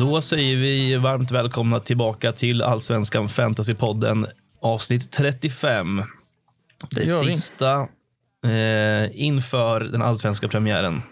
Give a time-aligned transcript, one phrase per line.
[0.00, 4.26] Då säger vi varmt välkomna tillbaka till Allsvenskan Fantasypodden
[4.62, 6.02] avsnitt 35.
[6.90, 7.32] Det, vi.
[7.32, 7.74] sista
[8.46, 11.02] eh, inför den allsvenska premiären.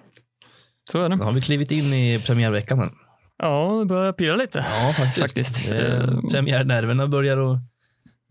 [0.91, 1.25] Så är Nu det.
[1.25, 2.81] har vi klivit in i premiärveckan.
[2.81, 2.91] än.
[3.39, 4.67] Ja, det börjar pirra lite.
[4.71, 5.21] Ja, faktiskt.
[5.21, 5.73] Faktiskt.
[5.73, 7.59] Eh, Eh, premiärnerverna börjar att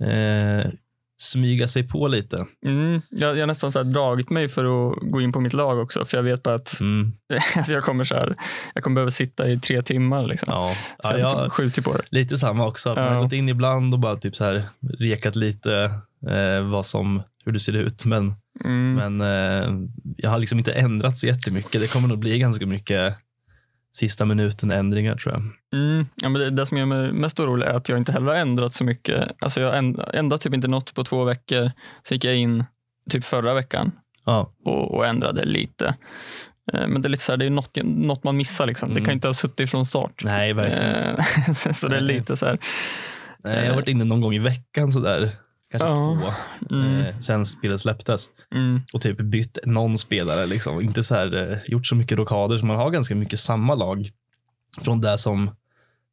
[0.02, 0.72] eh,
[1.18, 2.46] smyga sig på lite.
[2.66, 5.80] Mm, jag, jag har nästan så dragit mig för att gå in på mitt lag
[5.80, 7.12] också, för jag vet bara att Mm,
[7.56, 8.36] alltså jag, kommer så här,
[8.74, 10.28] jag kommer behöva sitta i tre timmar.
[10.28, 10.48] Liksom.
[10.52, 10.66] ja.
[11.04, 12.04] Så Ja, jag har typ skjutit på det.
[12.12, 12.90] lite samma också.
[12.90, 13.22] Man har Ja.
[13.22, 14.64] gått in ibland och bara typ så här
[15.00, 15.74] rekat lite
[16.30, 18.06] eh, vad som, hur det ser ut.
[18.06, 18.34] Men
[18.66, 18.94] Mm.
[18.94, 21.82] Men eh, jag har liksom inte ändrat så jättemycket.
[21.82, 23.16] Det kommer nog bli ganska mycket
[23.96, 25.44] sista minuten ändringar tror jag.
[25.82, 26.06] Mm.
[26.16, 28.36] Ja, men det, det som gör mig mest orolig är att jag inte heller har
[28.36, 29.32] ändrat så mycket.
[29.40, 31.72] Alltså jag änd- ändrade typ inte något på två veckor.
[32.04, 32.64] Så gick jag in
[33.10, 33.92] typ förra veckan
[34.26, 35.96] Ja, och, och ändrade lite.
[36.74, 38.68] Eh, Men det är lite så här, det är något, något man missar.
[38.68, 38.90] Liksom.
[38.90, 39.06] Det Mm.
[39.06, 40.22] kan inte ha suttit från start.
[40.24, 40.94] nej verkligen.
[40.94, 42.58] Eh, så det är lite så här.
[43.44, 45.32] Nej, jag har varit inne någon gång i veckan sådär.
[45.72, 46.18] Kanske Ja.
[46.70, 46.76] två.
[46.76, 48.30] Mm, Eh, sen spelet släpptes.
[48.56, 50.46] mm, Och typ bytt någon spelare.
[50.46, 50.82] Liksom.
[50.82, 52.58] Inte så här, eh, gjort så mycket rockader.
[52.58, 54.10] Så man har ganska mycket samma lag.
[54.82, 55.56] Från det som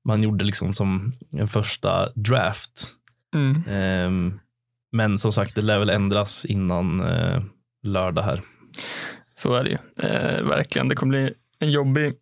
[0.05, 2.89] man gjorde liksom som en första draft.
[3.35, 3.63] mm.
[3.69, 4.41] Ehm,
[4.93, 7.43] men som sagt, det lär väl ändras innan eh,
[7.83, 8.41] lördag här.
[9.35, 9.77] Så är det ju.
[10.09, 10.89] Eh, verkligen.
[10.89, 12.15] Det kommer bli en jobbig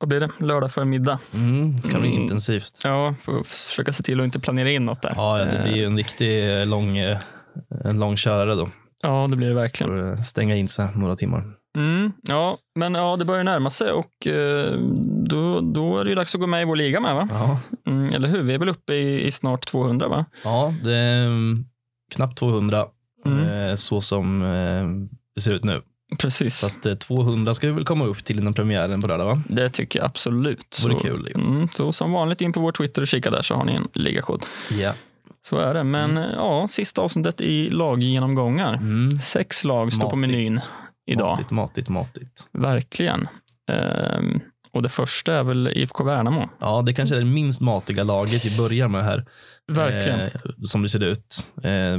[0.00, 0.30] vad blir det?
[0.38, 1.18] lördag förmiddag.
[1.34, 2.22] Mm, det kan bli Mm.
[2.22, 2.80] intensivt.
[2.84, 5.12] Ja, får försöka se till att inte planera in något där.
[5.16, 7.18] Ja, det blir ju en riktig eh, lång, eh,
[7.84, 8.68] en lång körare då.
[9.02, 9.90] Ja, det blir det verkligen.
[9.92, 11.44] För att stänga in sig några timmar.
[11.76, 14.72] Mm, ja, men ja, det börjar närma sig och eh,
[15.28, 17.28] då, då är det ju dags att gå med i vår liga med, va?
[17.32, 18.42] Ja, Mm, eller hur?
[18.42, 20.24] Vi är väl uppe i, i snart 200, va?
[20.44, 21.64] ja det är mm,
[22.14, 22.86] knappt 200
[23.26, 23.68] Mm.
[23.70, 25.82] eh, så som eh, det ser ut nu.
[26.18, 26.56] Precis.
[26.58, 29.42] Så att eh, 200 ska vi väl komma upp till innan premiären på lördag va?
[29.48, 30.66] Det tycker jag absolut.
[30.70, 31.32] Så- kul.
[31.34, 33.88] Mm, så som vanligt in på vår Twitter och kika där så har ni en
[33.94, 34.44] ligakod.
[34.70, 34.94] Ja.
[35.42, 35.84] Så är det.
[35.84, 38.74] Men ja, sista avsnittet i laggenomgångar.
[38.74, 39.10] Mm.
[39.10, 40.32] Sex lag står på Matigt.
[40.36, 40.58] menyn
[41.06, 41.30] idag.
[41.30, 42.48] Matigt, matigt, matigt.
[42.52, 43.28] Verkligen.
[43.70, 44.40] Ehm,
[44.72, 46.48] och det första är väl IFK Värnamo.
[46.60, 49.24] Ja, det kanske är det minst matiga laget vi börjar med här.
[49.72, 50.20] Verkligen.
[50.20, 50.30] Eh,
[50.64, 51.52] som det ser ut.
[51.62, 51.98] Eh,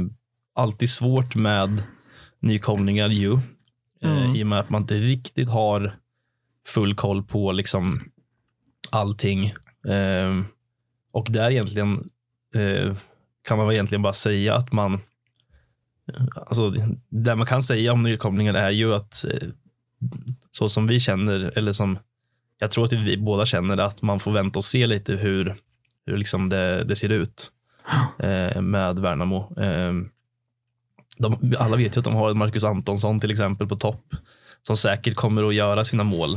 [0.54, 1.82] alltid svårt med
[2.40, 3.38] nykomlingar ju.
[4.02, 4.36] Eh, Mm.
[4.36, 5.92] I och med att man inte riktigt har
[6.66, 8.00] full koll på liksom
[8.90, 9.46] allting.
[9.88, 10.42] Eh,
[11.12, 12.10] och där egentligen
[12.54, 12.96] eh,
[13.48, 15.00] kan man väl egentligen bara säga att man
[16.34, 16.74] Alltså,
[17.08, 19.48] det man kan säga om nykomlingar är ju att eh,
[20.50, 21.98] så som vi känner, eller som
[22.58, 25.56] jag tror att vi båda känner, att man får vänta och se lite hur,
[26.06, 27.52] hur liksom det, det ser ut
[28.60, 29.56] med Värnamo.
[31.18, 34.14] De, alla vet ju att de har Marcus Antonsson till exempel på topp
[34.66, 36.34] som säkert kommer att göra sina mål.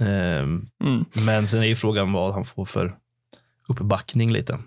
[0.00, 0.06] Eh,
[0.80, 1.04] Mm.
[1.12, 2.96] men sen är ju frågan vad han får för
[3.68, 4.58] uppbackning lite.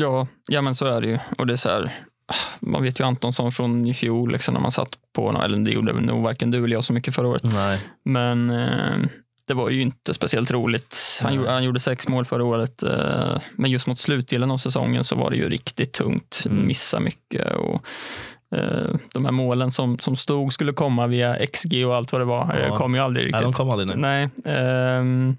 [0.00, 1.18] Ja, ja, men så är det ju.
[1.38, 1.92] Och det är så här,
[2.60, 5.70] man vet ju Antonsson från i fjol, liksom, när man satt på honom, eller det
[5.70, 7.42] gjorde nog varken du eller jag så mycket förra året.
[7.44, 7.80] Nej.
[8.04, 9.08] Men eh,
[9.46, 10.96] det var ju inte speciellt roligt.
[11.22, 15.04] Han, gjorde, han gjorde sex mål förra året, eh, men just mot slutdelen av säsongen
[15.04, 16.42] så var det ju riktigt tungt.
[16.46, 16.66] Mm.
[16.66, 17.86] Missa mycket och
[19.12, 22.54] de här målen som, som stod skulle komma via XG och allt vad det var,
[22.54, 22.76] eh, Ja.
[22.76, 23.42] kom ju aldrig Nej, riktigt.
[23.42, 23.96] de kom aldrig nu.
[23.96, 24.28] Nej.
[24.44, 25.36] ehm,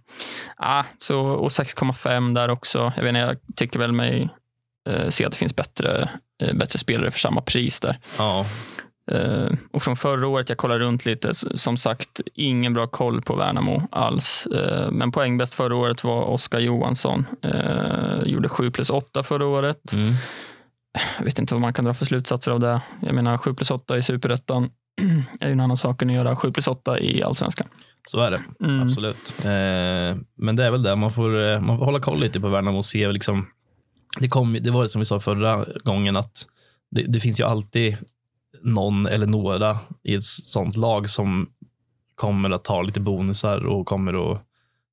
[0.58, 2.94] ah, så, och 6,5 där också.
[2.96, 4.30] Jag, vet inte, jag tycker väl mig
[4.90, 6.10] eh, se att det finns bättre,
[6.44, 7.98] eh, bättre spelare för samma pris där.
[8.18, 8.46] Ja,
[9.12, 13.36] Eh, och från förra året, jag kollade runt lite, som sagt, ingen bra koll på
[13.36, 14.48] Värnamo alls.
[14.48, 17.26] Eh, men poängbäst förra året var Oskar Johansson.
[17.42, 19.94] Eh, gjorde 7 plus 8 förra året.
[19.94, 20.14] mm.
[21.18, 22.82] Jag vet inte vad man kan dra för slutsatser av det.
[23.02, 24.70] Jag menar 7 plus 8 i superettan
[25.40, 27.68] är ju en annan sak än att göra 7 plus 8 i allsvenskan.
[28.08, 28.42] så är det.
[28.66, 28.82] Mm.
[28.82, 29.34] Absolut.
[29.46, 30.96] Eh, men det är väl det.
[30.96, 33.12] Man får, eh, man får hålla koll lite på Värnamo och se.
[33.12, 33.48] Liksom,
[34.20, 36.46] det, kom, det var det som vi sa förra gången att
[36.92, 37.98] det, det finns ju alltid
[38.64, 41.50] någon eller några i ett sånt lag som
[42.16, 44.44] kommer att ta lite bonusar och kommer att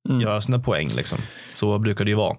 [0.09, 0.21] Mm.
[0.21, 0.87] göra sina poäng.
[0.95, 1.17] Liksom.
[1.53, 2.37] Så brukar det ju vara.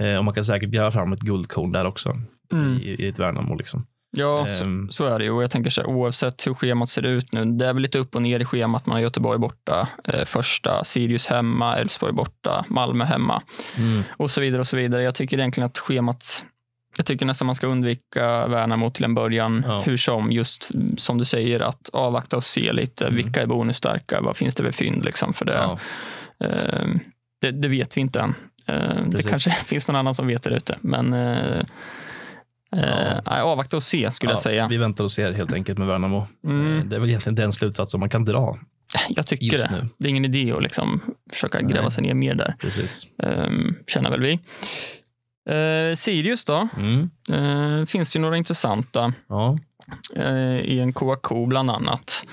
[0.00, 2.16] Eh, och man kan säkert göra fram ett guldkorn där också
[2.52, 2.78] Mm.
[2.82, 3.54] i, i ett Värnamo.
[3.54, 3.86] Liksom.
[4.16, 4.90] Ja, så, Ehm.
[4.90, 5.30] så är det ju.
[5.30, 7.44] Och jag tänker så här, oavsett hur schemat ser ut nu.
[7.44, 8.86] Det är väl lite upp och ner i schemat.
[8.86, 13.42] Man har Göteborg borta, eh, första, Sirius hemma, Elfsborg borta, Malmö hemma
[13.78, 14.02] Mm.
[14.16, 14.60] och så vidare.
[14.60, 15.02] och så vidare.
[15.02, 16.44] Jag tycker egentligen att schemat
[16.96, 19.64] jag tycker nästan man ska undvika Värnamo till en början.
[19.66, 19.80] Ja.
[19.86, 23.04] Hur som, just som du säger, att avvakta och se lite.
[23.04, 23.16] Mm.
[23.16, 24.20] Vilka är bonusstarka?
[24.20, 25.04] Vad finns det för fynd?
[25.04, 25.78] Liksom, för det, Ja.
[26.46, 26.86] eh,
[27.40, 28.34] det, det vet vi inte än.
[28.66, 30.76] Eh, det kanske finns någon annan som vet det ute.
[30.80, 31.62] Men eh,
[32.76, 34.68] eh, avvakta och se, skulle jag säga.
[34.68, 36.26] Vi väntar och ser helt enkelt med Värnamo.
[36.44, 36.78] Mm.
[36.78, 38.58] Eh, Det är väl egentligen den slutsatsen man kan dra
[39.08, 39.70] Jag tycker det.
[39.70, 39.88] nu.
[39.98, 41.00] Det är ingen idé att liksom
[41.32, 41.90] försöka gräva Nej.
[41.90, 43.06] sig ner mer där, Precis.
[43.22, 44.32] um, känner väl vi.
[45.50, 47.10] Uh, Sirius då, Mm.
[47.32, 49.58] uh, finns det några intressanta Ja.
[50.18, 52.26] uh, i en KAK bland annat.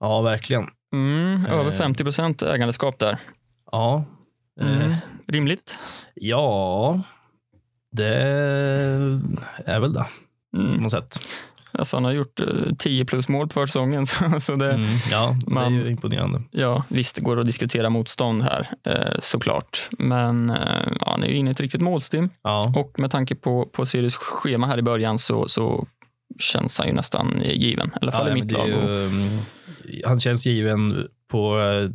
[0.00, 0.66] ja, verkligen.
[0.92, 1.46] Mm.
[1.46, 3.18] Över 50 procent ägandeskap där.
[3.72, 4.04] Ja.
[4.60, 4.94] Mm.
[5.28, 5.74] Rimligt.
[6.14, 7.00] ja,
[7.92, 8.14] det
[9.66, 10.06] är väl det
[10.52, 10.82] på Mm.
[10.82, 11.18] något sätt.
[11.72, 12.46] Alltså han har gjort eh,
[12.78, 14.06] 10 plus mål på försäsongen.
[14.06, 14.86] Så, så det, Mm.
[15.10, 16.42] Ja, man- det är ju imponerande.
[16.50, 19.88] ja, visst, det går att diskutera motstånd här eh, såklart.
[19.98, 22.28] Men eh, ja, han är ju inne i ett riktigt målstim.
[22.42, 25.86] Ja, Och med tanke på, på Sirius schema här i början så, så
[26.38, 27.88] känns han ju nästan given.
[27.88, 28.68] I alla fall ja i mitt lag.
[28.68, 28.74] ju,
[29.06, 29.38] mm,
[30.06, 31.90] han känns given på eh,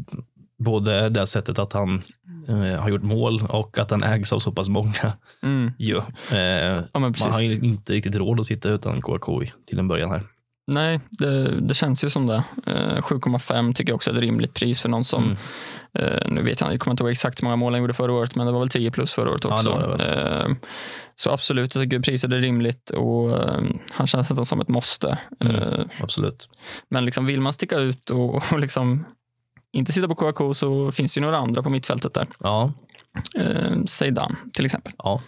[0.57, 2.03] både det sättet att han
[2.47, 5.13] eh, har gjort mål och att han ägs av så pass många.
[5.43, 5.71] Mm.
[5.79, 5.97] ju.
[6.31, 10.21] Eh, Ja, man har inte riktigt råd att sitta utan KK till en början här.
[10.71, 12.43] Nej, det, det känns ju som det.
[12.65, 15.37] Eh, 7,5 tycker jag också är ett rimligt pris för någon som, Mm.
[16.13, 18.11] eh, nu vet jag jag kommer inte ihåg exakt hur många mål han gjorde förra
[18.13, 19.69] året, men det var väl 10 plus förra året Ja, också.
[19.69, 20.55] det var det Eh,
[21.15, 23.61] så absolut, jag tycker priset är rimligt och eh,
[23.91, 25.17] han känns nästan som ett måste.
[25.39, 25.55] Mm.
[25.55, 26.49] Eh, Absolut.
[26.89, 29.05] men liksom vill man sticka ut och, och liksom
[29.75, 32.27] inte sitta på KK så finns det ju några andra på mittfältet där.
[32.39, 32.73] Ja,
[33.39, 33.71] Eh,
[34.53, 34.93] till exempel.
[34.97, 35.21] ja.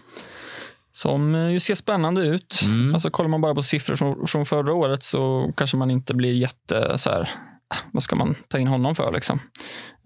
[0.92, 2.60] Som eh, ju ser spännande ut.
[2.66, 2.94] Mm.
[2.94, 6.34] Alltså kollar man bara på siffror från, från förra året så kanske man inte blir
[6.34, 7.22] jätte så här,
[7.70, 9.40] "Ah, vad ska man ta in honom för liksom?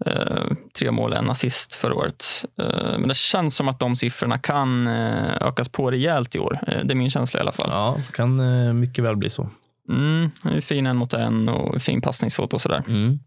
[0.06, 0.46] Eh,
[0.78, 2.24] tre mål, en assist förra året.
[2.60, 6.58] Eh, men det känns som att de siffrorna kan eh, ökas på rejält i år.
[6.66, 7.70] Eh, det är min känsla i alla fall.
[7.70, 9.48] ja kan eh, mycket väl bli så.
[9.88, 10.30] Mm,
[10.62, 12.82] fin en mot en och fin passningsfot och sådär.
[12.88, 13.18] Mm.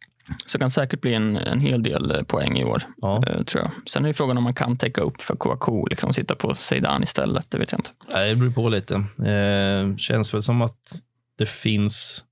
[0.46, 3.24] Så det kan säkert bli en, en hel del eh, poäng i år, Ja.
[3.28, 3.72] eh, tror jag.
[3.90, 7.04] Sen är ju frågan om man kan täcka upp för KK, liksom sitta på Zeidan
[7.04, 7.52] istället.
[7.52, 7.90] Det vet jag inte.
[8.14, 8.96] Nej, Det beror på lite.
[9.30, 10.78] Eh, känns väl som att
[11.38, 12.24] det finns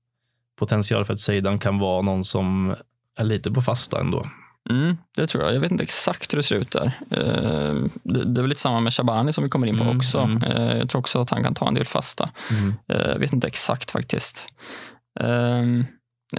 [0.58, 2.74] potential för att Zeidan kan vara någon som
[3.18, 4.26] är lite på fasta ändå.
[4.70, 5.54] Mm, det tror jag.
[5.54, 6.92] Jag vet inte exakt hur det ser ut där.
[7.10, 9.96] Eh, det, det är väl lite samma med Shabani som vi kommer in på Mm,
[9.96, 10.18] också.
[10.18, 10.42] mm.
[10.42, 12.30] Eh, jag tror också att han kan ta en del fasta.
[12.88, 14.46] Eh, jag vet inte exakt faktiskt.
[15.20, 15.62] Eh,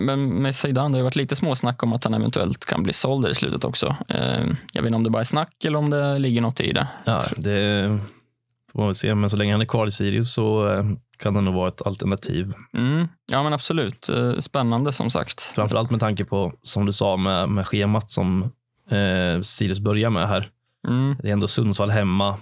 [0.01, 3.27] men med Zeidan, det har varit lite småsnack om att han eventuellt kan bli såld
[3.27, 3.95] i slutet också.
[4.09, 6.71] Eh, jag vet inte om det bara är snack eller om det ligger något i
[6.74, 6.88] det.
[7.06, 8.00] Ja, det
[8.71, 10.83] får man väl se, men så länge han är kvar i Sirius så eh,
[11.18, 12.53] kan det nog vara ett alternativ.
[12.74, 14.09] Mm, ja men absolut.
[14.09, 15.42] Eh, spännande som sagt.
[15.42, 18.44] Framförallt med tanke på, som du sa, med, med schemat som
[18.92, 20.50] eh, Sirius börjar med här.
[20.88, 22.38] Mm, Det är ändå Sundsvall hemma,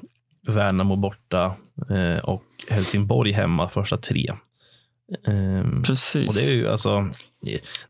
[0.47, 1.55] Värnamo borta
[1.89, 4.27] eh, och Helsingborg hemma första tre.
[5.27, 6.27] Eh, precis.
[6.27, 7.09] och det är ju alltså,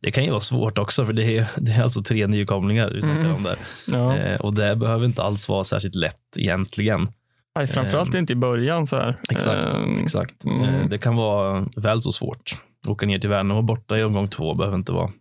[0.01, 3.01] det, kan ju vara svårt också, för det är, det är alltså tre nykomlingar vi
[3.01, 3.35] snackar Mm.
[3.35, 3.57] om där.
[3.87, 4.17] ja.
[4.17, 7.07] Eh, och det behöver inte alls vara särskilt lätt egentligen.
[7.55, 9.19] Nej, framförallt inte i början så här.
[9.29, 9.77] Exakt.
[9.77, 10.45] Eh, exakt.
[10.45, 10.61] mm.
[10.63, 12.57] Eh, det kan vara väl så svårt.
[12.87, 15.11] Åka ner till Värnamo borta i omgång två behöver inte vara.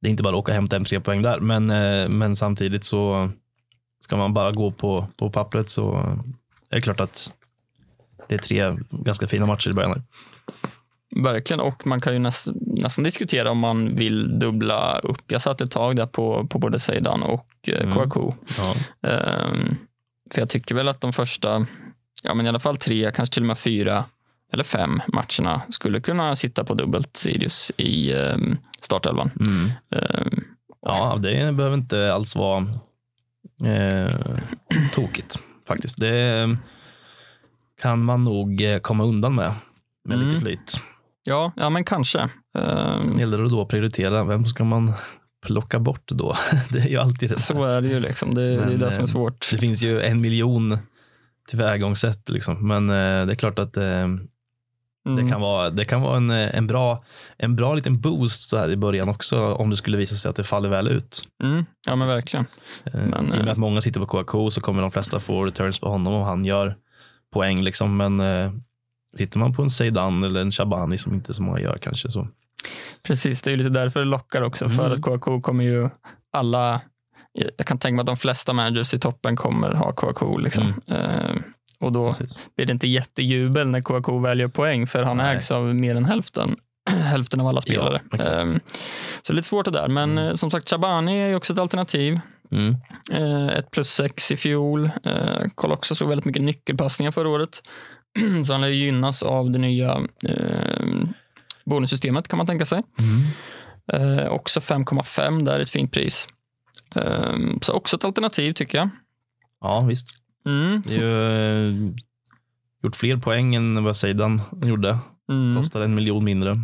[0.00, 2.36] Det är inte bara att åka och hämta hem tre poäng där, men, eh, men
[2.36, 3.30] samtidigt så
[4.04, 5.94] ska man bara gå på, på pappret så
[6.70, 7.32] är det klart att
[8.28, 9.90] det är tre ganska fina matcher i början.
[9.90, 10.02] Här.
[11.16, 15.22] Verkligen, och man kan ju näst, nästan diskutera om man vill dubbla upp.
[15.26, 17.92] Jag satt ett tag där på, på både Zeidan och eh, Mm.
[17.92, 18.34] Kouakou.
[18.58, 18.74] Ja.
[19.10, 19.76] Ehm,
[20.34, 21.66] för jag tycker väl att de första,
[22.22, 24.04] ja men i alla fall tre, kanske till och med fyra
[24.52, 29.30] eller fem matcherna skulle kunna sitta på dubbelt Sirius i um, startelvan.
[29.40, 29.70] Mm.
[29.90, 30.44] Ehm,
[30.82, 32.66] ja, det behöver inte alls vara
[33.64, 34.38] eh,
[34.92, 35.38] tokigt
[35.68, 36.00] faktiskt.
[36.00, 36.56] Det
[37.82, 39.54] kan man nog eh, komma undan med,
[40.04, 40.28] med Mm.
[40.28, 40.80] lite flyt.
[41.24, 42.18] Ja, ja, men kanske.
[42.58, 44.24] Ehm, Det gäller det då att prioritera.
[44.24, 44.92] Vem ska man
[45.46, 46.34] plocka bort då?
[46.70, 47.38] Det är ju alltid det.
[47.38, 48.00] så är det ju.
[48.00, 48.34] Liksom.
[48.34, 49.48] Det, det är Men, det som är eh, svårt.
[49.50, 50.78] Det finns ju en miljon
[51.48, 52.68] tillvägagångssätt, liksom.
[52.68, 53.82] men eh, det är klart att eh,
[55.04, 55.28] det Mm.
[55.30, 57.04] kan vara, det kan vara en, eh, en, bra,
[57.38, 60.36] en bra liten boost så här i början också om det skulle visa sig att
[60.36, 61.22] det faller väl ut.
[61.42, 61.64] Mm.
[61.86, 62.46] Ja, men verkligen.
[62.92, 65.80] Men, I och med att många sitter på KK så kommer de flesta få returns
[65.80, 66.76] på honom om han gör
[67.32, 67.62] poäng.
[67.62, 67.96] Liksom.
[67.96, 68.20] Men
[69.18, 72.28] sitter man på en Zeidan eller en Shabani som inte så många gör kanske så.
[73.02, 74.68] Precis, det är lite därför det lockar också.
[74.68, 74.92] För Mm.
[74.92, 75.88] att KK kommer ju
[76.32, 76.80] alla,
[77.56, 80.38] jag kan tänka mig att de flesta managers i toppen kommer ha KK.
[80.38, 80.74] Liksom.
[80.86, 81.36] Eh,
[81.80, 82.38] och då Precis.
[82.56, 85.36] blir det inte jättejubel när KK väljer poäng, för han Nej.
[85.36, 86.56] ägs av mer än hälften.
[86.90, 88.00] hälften av alla spelare.
[88.10, 88.52] Ja, exakt.
[88.52, 88.58] Eh,
[89.22, 89.88] så lite svårt det där.
[89.88, 90.26] Men Mm.
[90.28, 92.20] eh, som sagt, Chabani är också ett alternativ.
[92.50, 92.76] Mm.
[93.12, 94.90] Eh, ett plus sex i fjol.
[95.04, 97.62] Eh, Koll också slog väldigt mycket nyckelpassningar förra året.
[98.46, 100.86] så han lär gynnas av det nya eh,
[101.64, 102.82] bonussystemet kan man tänka sig.
[102.98, 103.22] Mm.
[103.92, 106.28] Eh, också 5,5, där är ett fint pris.
[106.94, 108.88] Eh, så också ett alternativ tycker jag.
[109.60, 110.14] Ja, visst.
[110.46, 110.82] Mm.
[110.86, 111.92] Det är ju eh,
[112.82, 114.98] gjort fler poäng än vad Zeidan gjorde.
[115.30, 115.56] Mm.
[115.56, 116.54] Kostar en miljon mindre.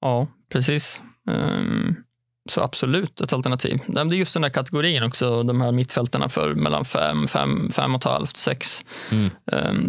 [0.00, 1.02] Ja, precis.
[1.26, 1.96] Um,
[2.50, 3.80] så absolut ett alternativ.
[3.86, 7.94] Det är just den där kategorin också, de här mittfältarna för mellan 5, 5, 5
[7.94, 8.84] och halvt, 6.
[9.12, 9.30] Mm.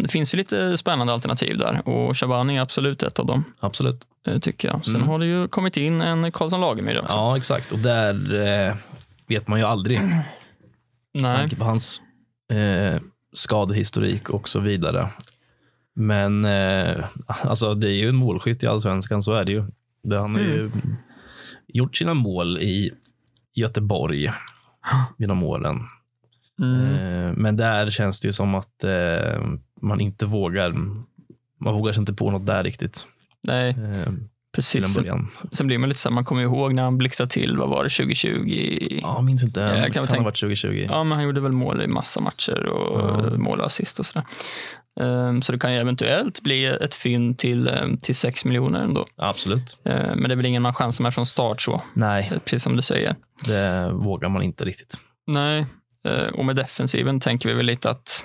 [0.02, 4.04] Det finns ju lite spännande alternativ där och Shabani är absolut ett av dem, Absolut.
[4.26, 4.84] eh, tycker jag.
[4.84, 5.08] Sen Mm.
[5.08, 7.16] har det ju kommit in en Karlsson Lagemyr också.
[7.16, 7.72] Ja, exakt.
[7.72, 8.34] Och där
[8.68, 8.74] eh,
[9.26, 10.00] vet man ju aldrig.
[11.12, 12.00] Nej, tanke på hans
[12.52, 13.00] eh,
[13.32, 15.08] skadehistorik och så vidare.
[15.94, 19.64] Men eh, alltså, det är ju en målskytt i allsvenskan, så är det ju.
[20.02, 20.70] Det, han har ju
[21.74, 22.92] gjort sina mål i
[23.54, 24.32] Göteborg
[25.18, 25.80] genom åren.
[26.58, 26.82] mm.
[26.82, 29.44] Eh, men där känns det ju som att eh,
[29.80, 30.72] man inte vågar.
[31.58, 33.06] Man vågar sig inte på något där riktigt.
[33.42, 33.74] Nej
[34.58, 34.96] Eh, till en precis.
[34.96, 35.28] början.
[35.52, 37.84] Sen blir man lite så här, man kommer ihåg när han blixtrade till, vad var
[37.84, 38.98] det, 2020?
[39.02, 39.60] Ja, jag minns inte.
[39.60, 40.86] Jag kan kan, ha varit 2020.
[40.90, 43.36] Ja, men han gjorde väl mål i massa matcher och Ja.
[43.38, 44.24] mål och assist och sådär.
[45.00, 49.06] Ehm, Så det kan ju eventuellt bli ett fynd till, ehm, till 6 miljoner ändå.
[49.16, 49.78] Absolut.
[49.84, 52.62] Ehm, Men det är väl ingen man chansar med från start så, Nej, eh, precis
[52.62, 53.16] som du säger.
[53.46, 54.98] det vågar man inte riktigt.
[55.26, 55.66] Nej,
[56.04, 58.24] eh, och med defensiven tänker vi väl lite att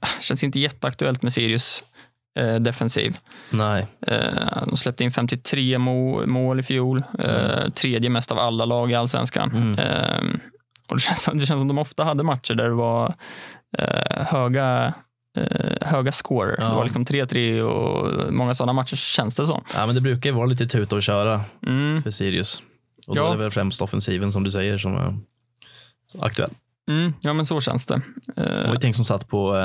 [0.00, 1.82] ah, känns inte jätteaktuellt med Sirius
[2.42, 3.16] defensiv.
[3.50, 8.64] Nej, Eh, De släppte in 53 må- mål i fjol, eh, tredje mest av alla
[8.64, 9.50] lag i allsvenskan.
[9.50, 9.78] Mm.
[9.78, 10.40] Eh,
[10.88, 13.14] Och det, känns, som- det känns som de ofta hade matcher där det var
[13.78, 14.94] eh, höga,
[15.36, 16.56] eh, höga scorer.
[16.60, 16.68] Ja.
[16.68, 19.64] Det var liksom 3-3 och många sådana matcher känns det som.
[19.74, 22.02] ja, men det brukar ju vara lite tuta och köra Mm.
[22.02, 22.62] för Sirius.
[23.06, 23.26] Och då Ja.
[23.28, 25.18] är det väl främst offensiven som du säger som är
[26.20, 26.50] aktuell.
[26.90, 28.00] Mm, ja, men så känns det.
[28.36, 29.56] Det var Eh, ju tänkt som satt på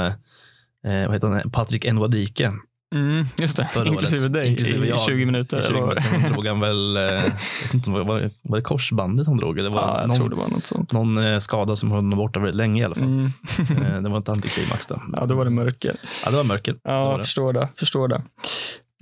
[0.88, 1.52] eh, vad heter han?
[1.52, 2.52] Patrik Nwadike
[2.96, 4.34] mm, just det, förra inklusive året.
[4.34, 5.00] dig Inklusive i jag.
[5.02, 5.60] 20 minuter.
[5.60, 5.90] I 20 eller vad?
[5.90, 6.20] minuter.
[6.22, 7.24] Sen drog han väl, eh,
[7.74, 9.56] inte, var, det, var det korsbandet han drog?
[9.58, 10.94] Det var Ja, jag någon, tror det var något sånt.
[10.94, 13.04] någon eh, skada som höll honom borta väldigt länge i alla fall.
[13.08, 13.26] Mm.
[13.60, 15.02] Eh, det var inte antiklimax då.
[15.14, 15.96] Ja, då var det mörker.
[16.26, 16.74] Ja, det var mörker.
[16.74, 17.24] Det Ja, var det.
[17.24, 17.68] förstår det.
[17.76, 18.16] Förstår det.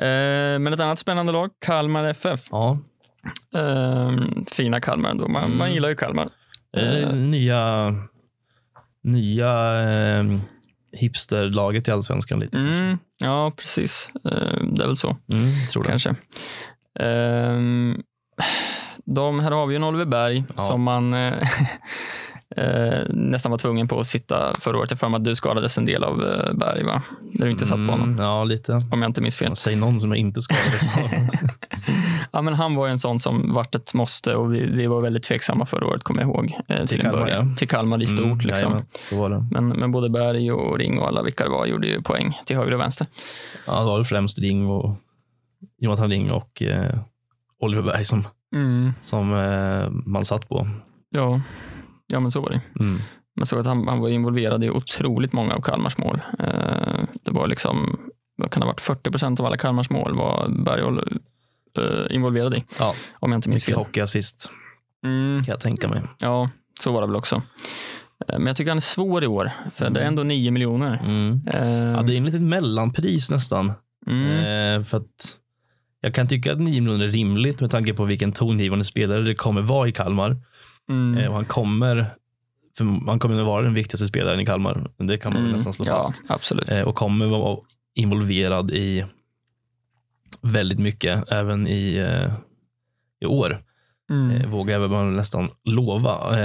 [0.02, 2.40] Eh, men ett annat spännande lag, Kalmar FF.
[2.52, 2.78] Ja,
[3.56, 4.12] Eh,
[4.52, 5.28] fina Kalmar ändå.
[5.28, 5.58] Man, Mm.
[5.58, 6.30] man gillar ju Kalmar.
[6.78, 7.94] eh, nya,
[9.04, 10.24] nya eh,
[10.94, 12.84] hipsterlaget i allsvenskan lite kanske.
[12.84, 14.12] Mm, ja, precis.
[14.26, 15.50] Eh, det är väl så, Mm,
[15.86, 16.16] kanske.
[17.00, 18.02] Ehm,
[19.06, 20.64] de, här har vi ju en Oliver Berg Ja.
[20.64, 21.14] som man
[22.56, 24.92] eh, nästan var tvungen på att sitta förra året.
[24.92, 27.02] Jag för mig att du skadades en del av eh, Berg, va?
[27.34, 28.74] Där du inte satt på honom, Mm, ja, lite.
[28.92, 29.56] om jag inte minns fel.
[29.56, 30.82] Säg någon som jag inte skadades.
[32.32, 35.02] Ja, men han var ju en sån som vart ett måste och vi, vi var
[35.02, 36.54] väldigt tveksamma förra året, kommer jag ihåg.
[36.68, 37.46] Eh, till, en Kalmar, ja.
[37.58, 38.20] Till Kalmar i stort.
[38.26, 38.54] Mm, liksom.
[38.56, 39.46] jajamän, så var det.
[39.52, 42.56] Men, men både Berg och Ring och alla vilka det var gjorde ju poäng till
[42.58, 43.08] höger och vänster.
[43.68, 44.96] Ja, det var väl främst Ring och
[45.80, 47.00] Jonathan Ring och eh,
[47.62, 48.28] Oliver Berg som,
[49.02, 50.68] som eh, man satt på.
[51.10, 51.42] Ja.
[52.12, 52.62] Ja, men så var det.
[52.80, 53.00] Mm.
[53.36, 56.22] Man såg att han, han var involverad i otroligt många av Kalmars mål.
[56.40, 58.00] Eh, det var liksom,
[58.38, 60.82] vad kan det ha varit, 40 procent av alla Kalmars mål var Berg
[61.78, 63.86] eh, involverad i, Ja, om jag inte minns mycket fel.
[63.86, 64.52] hockeyassist
[65.04, 66.02] Mm, kan jag tänka mig.
[66.20, 66.50] ja,
[66.82, 67.36] så var det väl också.
[68.28, 71.02] Eh, Men jag tycker han är svår i år, för det är ändå 9 miljoner.
[71.04, 71.40] Mm.
[71.48, 73.74] Eh, Ja, det är en litet mellanpris nästan.
[74.08, 74.28] mm,
[74.80, 75.36] Eh, för att
[76.02, 79.36] jag kan tycka att 9 miljoner är rimligt med tanke på vilken tongivande spelare det
[79.36, 80.38] kommer vara i Kalmar.
[80.90, 81.18] Mm.
[81.18, 82.06] Eh, och han kommer,
[82.78, 84.88] för han kommer att vara den viktigaste spelaren i Kalmar.
[84.98, 86.22] Det kan man Mm, nästan slå ja, fast.
[86.28, 86.70] absolut.
[86.70, 87.58] Eh, och kommer vara
[87.96, 89.06] involverad i
[90.42, 92.34] väldigt mycket även i, eh,
[93.22, 93.60] i år.
[94.10, 94.52] Mm.
[94.52, 96.36] Vågar jag väl nästan lova.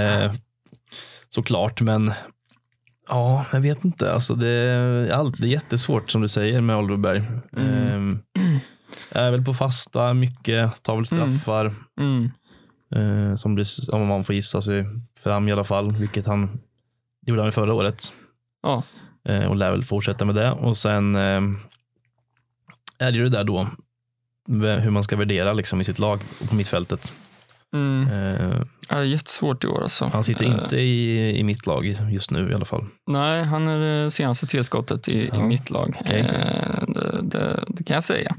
[1.29, 2.13] Såklart, men
[3.09, 4.13] ja, jag vet inte.
[4.13, 7.23] Alltså det, är allt, det är jättesvårt som du säger med Oliver Berg.
[7.57, 8.19] Mm.
[9.11, 11.73] Eh, är väl på fasta mycket, tar väl straffar.
[11.99, 12.31] Mm.
[12.95, 14.85] Eh, som blir, om man får gissa sig
[15.23, 16.59] fram i alla fall, vilket han
[17.27, 18.13] gjorde han förra året.
[18.63, 18.83] Ja.
[19.29, 20.51] Eh, och lär väl fortsätta med det.
[20.51, 21.41] Och sen eh,
[22.99, 23.67] är det ju det där då,
[24.81, 27.11] hur man ska värdera liksom, i sitt lag och på mittfältet.
[27.73, 28.07] Mm.
[28.07, 30.05] Eh, Ja, det är jättesvårt i år alltså.
[30.05, 32.85] han sitter Eh, inte i, i mitt lag just nu i alla fall.
[33.07, 35.43] Nej, han är det senaste tillskottet i, i Ja.
[35.47, 35.97] mitt lag.
[36.01, 36.41] Okej, okej.
[36.41, 38.35] Eh, det, det, det kan jag säga.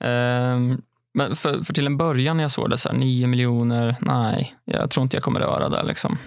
[0.00, 0.82] Mm.
[1.14, 4.54] Men för, för till en början när jag såg det, så här, 9 miljoner, nej,
[4.64, 5.82] jag tror inte jag kommer röra det.
[5.82, 6.18] Liksom.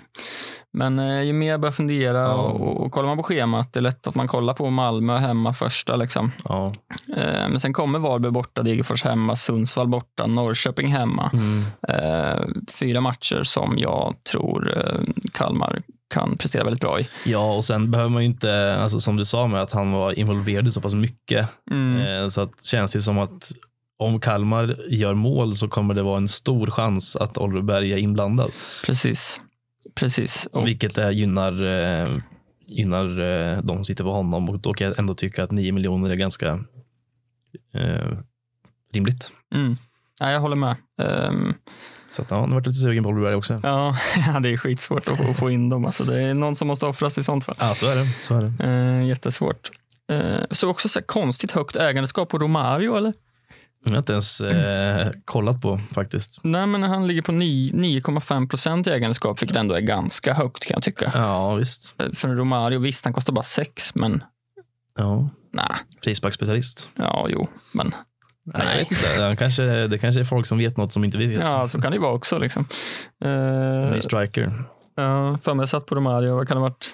[0.78, 2.34] Men eh, ju mer jag börjar fundera Ja.
[2.36, 5.54] och, och kollar man på schemat, det är lätt att man kollar på Malmö hemma
[5.54, 5.96] första.
[5.96, 6.32] Liksom.
[6.44, 6.74] Ja.
[7.18, 11.32] Eh, men sen kommer Varberg borta, Degerfors hemma, Sundsvall borta, Norrköping hemma.
[11.34, 11.64] Mm.
[11.88, 12.44] Eh,
[12.80, 15.00] fyra matcher som jag tror eh,
[15.34, 15.82] Kalmar
[16.14, 17.08] kan prestera väldigt bra i.
[17.26, 20.20] ja, och sen behöver man ju inte, alltså, som du sa med att han var
[20.20, 21.48] involverad i så pass mycket.
[21.72, 22.24] Mm.
[22.24, 23.52] Eh, så att, känns det som att
[23.98, 27.98] om Kalmar gör mål så kommer det vara en stor chans att Oliver Berg är
[27.98, 28.52] inblandad.
[28.86, 29.42] Precis.
[29.96, 30.48] Precis.
[30.52, 32.18] Och, Vilket är, gynnar, eh,
[32.68, 35.72] gynnar eh, de som sitter på honom och då kan jag ändå tycka att 9
[35.72, 36.60] miljoner är ganska
[37.74, 38.18] eh,
[38.94, 39.32] rimligt.
[39.56, 39.78] mm.
[40.22, 40.76] nej, jag håller med.
[41.02, 41.54] Ehm,
[42.12, 43.60] Så att, ja, nu vart jag lite sugen på Oliver också.
[43.64, 43.98] ja,
[44.34, 45.86] ja, det är skitsvårt att få, att få in dem.
[45.86, 47.56] Alltså, det är någon som måste offras i sånt fall.
[47.60, 48.06] Ja, så är det.
[48.06, 48.64] Så är det.
[48.66, 49.72] Eh, jättesvårt.
[50.12, 53.14] Eh, så också så konstigt högt ägandeskap på Romario, eller?
[53.86, 56.40] Jag har inte ens eh, kollat på faktiskt.
[56.44, 60.66] Nej, men han ligger på ni- 9,5 procent i ägandeskap, vilket ändå är ganska högt
[60.66, 61.12] kan jag tycka.
[61.16, 61.96] Ja, visst.
[62.02, 64.24] Eh, För Romario, visst, han kostar bara 6, men
[64.98, 65.66] Ja, nej.
[66.04, 66.90] frisparksspecialist.
[66.96, 67.96] Ja, jo, men
[68.54, 68.88] Nej.
[68.92, 69.30] Nej.
[69.30, 71.40] Ja, kanske, det kanske är folk som vet något som inte vi vet.
[71.40, 72.40] ja, så kan det ju vara också.
[72.40, 72.68] Liksom.
[73.22, 74.54] Ny Eh, striker.
[74.96, 76.88] ja, för mig satt på Romario, vad kan det ha varit?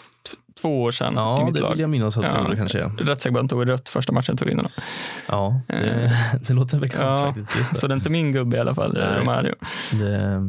[0.61, 1.71] Två år sedan i Ja, mitt det lag.
[1.71, 2.47] vill jag minnas att Ja.
[2.49, 2.89] det kanske är.
[2.89, 4.71] Rätt säker på att han tog rött första matchen tog in honom.
[5.27, 6.11] Ja, det,
[6.47, 7.71] det låter bekant Ja, faktiskt.
[7.71, 7.77] Det.
[7.79, 9.19] Så det är inte min gubbe i alla fall, Nej.
[9.19, 9.55] Romario.
[9.91, 10.41] det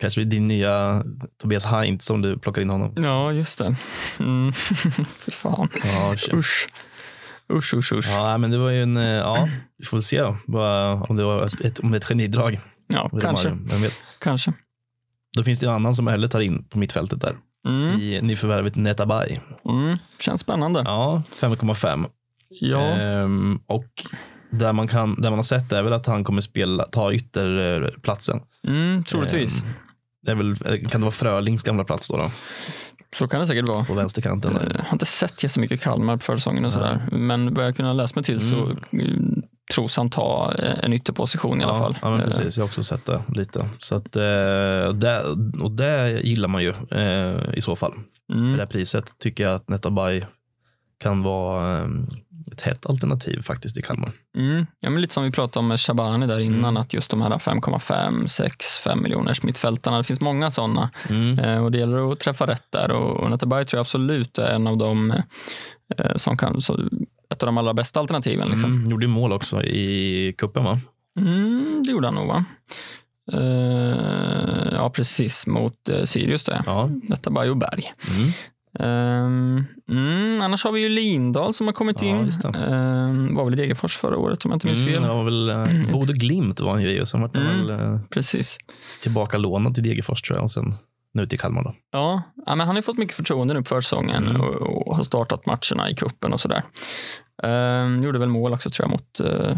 [0.00, 1.04] kanske blir din nya
[1.42, 2.92] Tobias Heinz som du plockar in honom.
[2.96, 3.76] Ja, just det.
[4.20, 4.52] Mm.
[5.18, 5.68] Fy fan.
[5.82, 6.14] Ja.
[6.34, 6.68] Usch.
[7.52, 8.08] Usch, usch, usch.
[8.10, 11.64] ja, men det var ju en, eh, ja, vi får se vad, om det var
[11.66, 12.60] ett, om det ett genidrag.
[12.86, 13.56] Ja, kanske.
[14.22, 14.52] Kanske.
[15.36, 17.36] Då finns det en annan som jag hellre tar in på mittfältet där.
[17.66, 18.00] Mm.
[18.00, 19.38] I nyförvärvet Netabay.
[19.68, 19.98] Mm.
[20.20, 20.82] Känns spännande.
[20.84, 22.06] Ja, 5,5.
[22.48, 22.80] Ja.
[22.80, 23.86] Ehm, och
[24.50, 28.40] där man, kan, där man har sett är väl att han kommer spela, ta ytterplatsen.
[28.66, 29.62] Mm, troligtvis.
[29.62, 29.68] Ehm,
[30.22, 32.30] det är väl, kan det vara Frölings gamla plats då, då
[33.12, 33.84] Så kan det säkert vara.
[33.84, 34.58] på vänsterkanten?
[34.74, 37.08] Jag har inte sett jättemycket Kalmar på försäsongen och sådär.
[37.12, 39.39] Men vad jag kunnat läsa mig till så mm.
[39.74, 41.98] Tros han ta eh, en ytterposition i alla fall.
[42.02, 42.56] Ja, Eh, precis.
[42.56, 43.68] Jag har också sett det lite.
[43.78, 45.22] Så att, eh, det,
[45.62, 47.92] och det gillar man ju eh, i så fall.
[48.26, 48.52] För Mm.
[48.52, 50.24] det här priset tycker jag att Netabay
[51.02, 51.86] kan vara eh,
[52.52, 54.12] ett hett alternativ faktiskt i Kalmar.
[54.36, 54.66] Mm.
[54.80, 56.76] Ja, men lite som vi pratade om med Shabani där innan, Mm.
[56.76, 60.90] att just de här 5,5, 6, 5 miljoners mittfältarna, det finns många sådana.
[61.08, 61.38] Mm.
[61.38, 64.50] Eh, och det gäller att träffa rätt där och, och Netabay tror jag absolut är
[64.54, 65.10] en av de
[65.98, 66.80] eh, som kan, så,
[67.32, 68.48] ett av de allra bästa alternativen.
[68.48, 68.72] Liksom.
[68.74, 68.90] Mm.
[68.90, 70.80] Gjorde mål också i kuppen va?
[71.20, 72.44] Mm, det gjorde han nog va?
[73.32, 76.62] Eh, ja, precis mot eh, Sirius det.
[76.66, 76.90] Ja.
[77.02, 77.84] Netabay och Berg.
[78.10, 78.30] Mm.
[78.78, 82.30] Ehm, mm, annars har vi ju Lindahl som har kommit Ja, in.
[82.54, 85.02] Ehm, var väl i Degerfors förra året om jag inte minns Mm, fel.
[85.02, 87.66] det var väl eh, Bodö Glimt var han ju i och sen var han Mm.
[87.66, 88.58] väl eh, Precis.
[89.02, 90.74] tillbaka lånad till Degerfors tror jag och sen
[91.14, 91.74] nu till Kalmar då.
[91.90, 94.40] Ja, men han har fått mycket förtroende nu på försäsongen Mm.
[94.40, 96.62] och, och har startat matcherna i kuppen och sådär.
[97.42, 99.56] Um, gjorde väl mål också tror jag mot uh,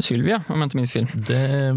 [0.00, 1.06] Sylvia om jag inte minns fel.
[1.14, 1.72] Det är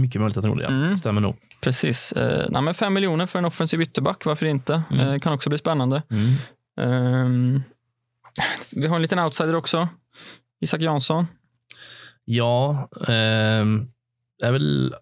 [0.00, 0.68] mycket möjligt att han gjorde, ja.
[0.70, 0.96] Mm.
[0.96, 1.36] Stämmer nog.
[1.60, 2.14] Precis.
[2.16, 4.82] Uh, nej, men fem miljoner för en offensiv ytterback, varför inte?
[4.90, 5.08] Mm.
[5.08, 6.02] Eh, kan också bli spännande.
[6.10, 6.26] Mm.
[6.80, 7.62] Ehm,
[8.76, 9.88] vi har en liten outsider också.
[10.60, 11.26] Isak Jansson.
[12.24, 13.88] Ja, ehm,
[14.44, 14.94] är väl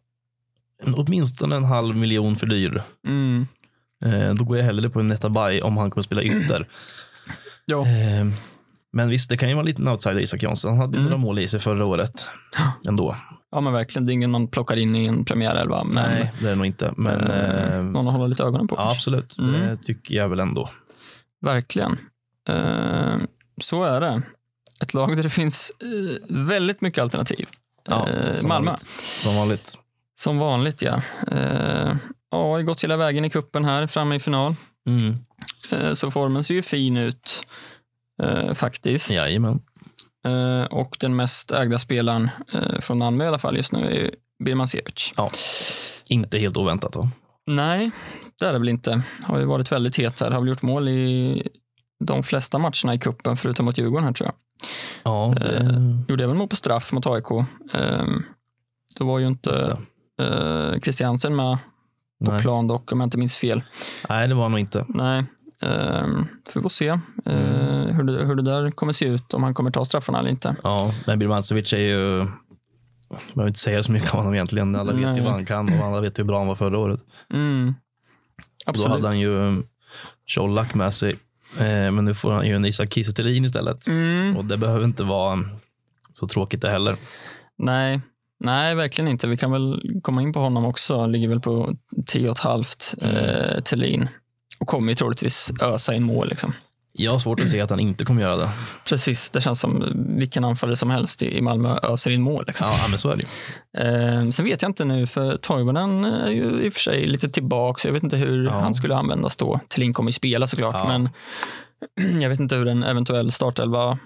[0.97, 2.83] åtminstone en halv miljon för dyr.
[3.07, 3.47] Mm.
[4.05, 6.69] Eh, då går jag hellre på en Netabay om han kommer spela ytter.
[7.67, 7.87] Ja.
[7.87, 8.33] Ehm,
[8.93, 10.71] men visst, det kan ju vara en liten outsider Isak Jansson.
[10.71, 11.05] Han hade Mm.
[11.11, 12.29] några mål i sig förra året
[12.89, 13.17] ändå.
[13.51, 14.07] ja, men verkligen.
[14.07, 15.85] Det är ingen man plockar in i en premiärelva.
[15.85, 16.93] Men, Nej, det är det nog inte.
[16.97, 18.75] Men eh, eh, någon att hålla lite ögonen på.
[18.77, 19.39] ja, absolut.
[19.39, 19.53] Mm.
[19.61, 20.71] Det tycker jag väl ändå.
[21.45, 21.99] Verkligen.
[22.49, 23.17] Eh,
[23.61, 24.23] så är det.
[24.81, 27.49] Ett lag där det finns eh, väldigt mycket alternativ.
[27.89, 28.67] Ja, Eh, som Malmö.
[28.71, 28.87] vanligt.
[29.23, 29.79] Som vanligt.
[30.17, 31.03] Som vanligt, ja.
[31.31, 31.97] Eh,
[32.31, 34.55] har gått hela vägen i kuppen här, framme i final.
[34.87, 35.17] Mm.
[35.73, 37.47] Eh, så formen ser ju fin ut,
[38.23, 39.11] eh, faktiskt.
[39.11, 39.61] Jajamän.
[40.25, 44.11] Eh, och den mest ägda spelaren eh, från Malmö i alla fall just nu är
[44.45, 45.13] Birman Sevic.
[45.17, 45.31] Ja.
[46.09, 47.09] Inte helt oväntat då.
[47.47, 47.91] Nej,
[48.39, 49.03] det är det väl inte.
[49.23, 50.31] Har ju varit väldigt het här.
[50.31, 51.43] Har väl gjort mål i
[52.05, 54.35] de flesta matcherna i kuppen förutom mot Djurgården här tror jag.
[55.03, 57.31] Ja, det, Eh, Gjorde även mål på straff mot AIK.
[57.73, 58.25] Um,
[58.99, 59.79] då var ju inte
[60.23, 61.59] uh, Christiansen med
[62.25, 62.41] på Nej.
[62.41, 63.63] plan dock om jag inte minns fel.
[64.09, 64.85] Nej, det var nog inte.
[64.89, 65.25] Nej,
[65.63, 67.97] um, får vi se uh, Mm.
[67.97, 70.57] hur, det, hur det där kommer se ut, om han kommer ta straffarna eller inte.
[70.63, 72.19] Ja, men Birmancevic är ju...
[73.11, 74.77] Man behöver inte säga så mycket om honom egentligen.
[74.77, 77.01] Alla vet ju vad han kan och alla vet hur bra han var förra året.
[77.33, 77.75] Mm.
[78.67, 78.91] Då Absolut.
[78.93, 79.63] hade han ju
[80.35, 81.13] Colak med sig.
[81.59, 83.87] Eh, Men nu får han ju en Isak Kiese istället.
[83.87, 84.37] Mm.
[84.37, 85.45] Och det behöver inte vara
[86.13, 86.97] så tråkigt det heller.
[87.59, 88.01] Nej.
[88.45, 89.27] Nej, verkligen inte.
[89.27, 91.07] Vi kan väl komma in på honom också.
[91.07, 91.77] Ligger väl på
[92.07, 93.17] 10,5 Mm.
[93.17, 94.09] eh, Thelin.
[94.59, 96.29] Och kommer ju troligtvis ösa in mål.
[96.29, 96.53] Liksom.
[96.93, 98.49] Jag har svårt att se att han inte kommer göra det.
[98.89, 99.85] Precis, det känns som
[100.19, 102.45] vilken anfallare som helst i Malmö öser in mål.
[102.47, 102.67] Liksom.
[102.71, 103.25] Ja, men så är det.
[103.79, 107.29] Eh, sen vet jag inte nu, för Toivonen är ju i och för sig lite
[107.29, 107.81] tillbaka.
[107.81, 108.51] så Jag vet inte hur Ja.
[108.61, 109.61] han skulle användas då.
[109.69, 110.89] Thelin kommer ju spela såklart, Ja.
[110.89, 111.09] men
[112.23, 113.99] jag vet inte hur en eventuell startelva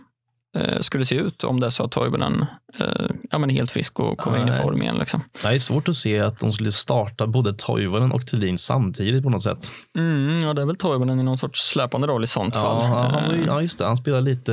[0.81, 2.47] skulle se ut om det så att Toivonen
[2.81, 2.87] eh,
[3.31, 4.97] ja, men är helt frisk och kommer in i form igen.
[4.97, 5.21] Liksom.
[5.43, 9.31] Det är svårt att se att de skulle starta både Toivonen och Thelin samtidigt på
[9.31, 9.71] något sätt.
[9.99, 12.85] Mm, ja, det är väl Toivonen i någon sorts släpande roll i sånt Ja, fall.
[12.85, 13.85] han, Eh, ja, just det.
[13.87, 14.53] Han spelade lite,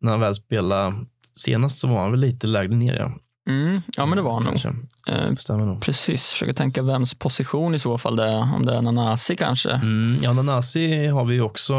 [0.00, 0.94] när han väl spelade
[1.36, 2.94] senast så var han väl lite lägre ner.
[2.96, 3.12] Ja.
[3.52, 3.80] Mm.
[3.96, 4.50] Ja, men det var han nog.
[4.52, 4.68] Kanske.
[5.08, 5.82] Eh, Det stämmer nog.
[5.82, 8.54] precis, försöker tänka vems position i så fall det är.
[8.54, 9.70] Om det är Nanasi kanske.
[9.70, 11.74] Mm, ja, Nanasi har vi också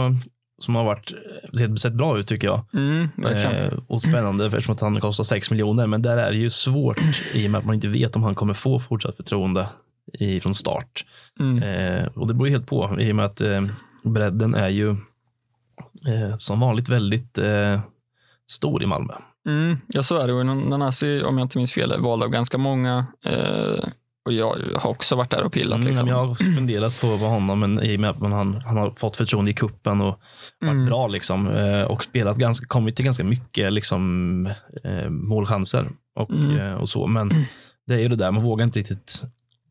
[0.60, 1.14] som har varit,
[1.58, 2.66] sett, sett bra ut tycker jag.
[2.74, 3.10] Mm.
[3.24, 5.88] Eh, och spännande eftersom att han kostar 6 miljoner.
[5.88, 8.36] Men där är det ju svårt i och med att man inte vet om han
[8.36, 9.70] kommer få fortsatt förtroende
[10.14, 11.06] i, från start.
[11.40, 11.64] Mm.
[11.64, 13.66] Eh, och det beror helt på i och med att eh,
[14.04, 14.90] bredden är ju
[16.08, 17.80] eh, som vanligt väldigt eh,
[18.48, 19.14] stor i Malmö.
[19.48, 20.34] Mm, ja, så är det.
[20.34, 23.06] Och Nanasi, om jag inte minns fel, är vald av ganska många.
[24.26, 25.80] Och jag har också varit där och pillat.
[25.80, 26.08] Mm, Liksom.
[26.08, 29.52] Jag har funderat på honom, men i och med att han, han har fått förtroende
[29.52, 30.20] i kuppen och
[30.62, 30.86] varit Mm.
[30.86, 34.46] bra liksom, eh, och spelat ganska, kommit till ganska mycket liksom,
[34.84, 36.60] eh, målchanser och, Mm.
[36.60, 37.08] eh, och så.
[37.08, 37.30] Men
[37.88, 39.24] det är ju det där, man vågar inte riktigt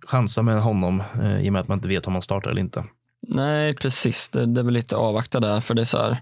[0.07, 1.03] chansa med honom
[1.41, 2.85] i och med att man inte vet om han startar eller inte.
[3.29, 4.29] Nej, precis.
[4.29, 5.61] Det, det är väl lite avvakta där.
[5.61, 6.17] För det är så här,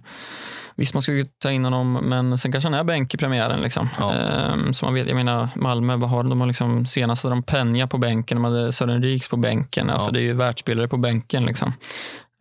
[0.76, 3.61] visst, man ska ju ta in honom, men sen kanske han är bänk i premiären.
[3.61, 3.88] Liksom.
[3.98, 4.14] Ja.
[4.14, 6.28] Ehm, så man vet, jag menar, Malmö, vad har de?
[6.30, 9.90] De har liksom, senast hade de Penja på bänken, de hade Sören Riks på bänken.
[9.90, 10.12] Alltså, Ja.
[10.12, 11.44] det är ju världsspelare på bänken.
[11.44, 11.72] Liksom.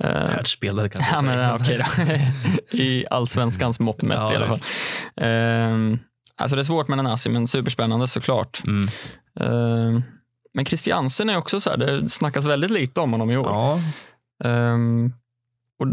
[0.03, 1.15] Ehm, Världsspelare kanske.
[1.15, 2.77] Ja, men, ja, okej då.
[2.77, 4.57] I allsvenskans mått mätt Ja, i alla fall.
[5.21, 5.99] Ehm,
[6.37, 8.61] alltså det är svårt med Nanasi, men superspännande såklart.
[8.67, 8.87] Mm.
[9.39, 10.03] Ehm,
[10.53, 13.47] men Christiansen är också så här, det snackas väldigt lite om honom i år.
[13.47, 13.79] Ja,
[14.43, 15.13] Ehm,
[15.81, 15.87] och,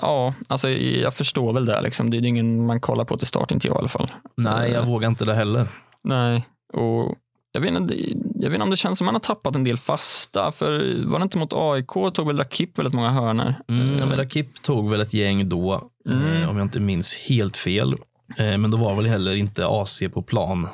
[0.00, 1.80] ja, alltså jag förstår väl det.
[1.80, 2.10] Liksom.
[2.10, 4.10] Det är ingen man kollar på till start, inte jag i alla fall.
[4.36, 4.88] nej, jag Eh.
[4.88, 5.68] vågar inte det heller.
[6.04, 7.14] Nej, och
[7.52, 7.94] jag vet, inte,
[8.34, 10.50] jag vet inte om det känns som man har tappat en del fasta.
[10.52, 13.54] För var det inte mot AIK tog väl Rakip väldigt många hörnor?
[13.68, 16.42] Mm, ja, Eh, men Rakip tog väl ett gäng då, Mm.
[16.42, 17.92] eh, om jag inte minns helt fel.
[18.36, 20.68] Eh, men då var väl heller inte AC på plan.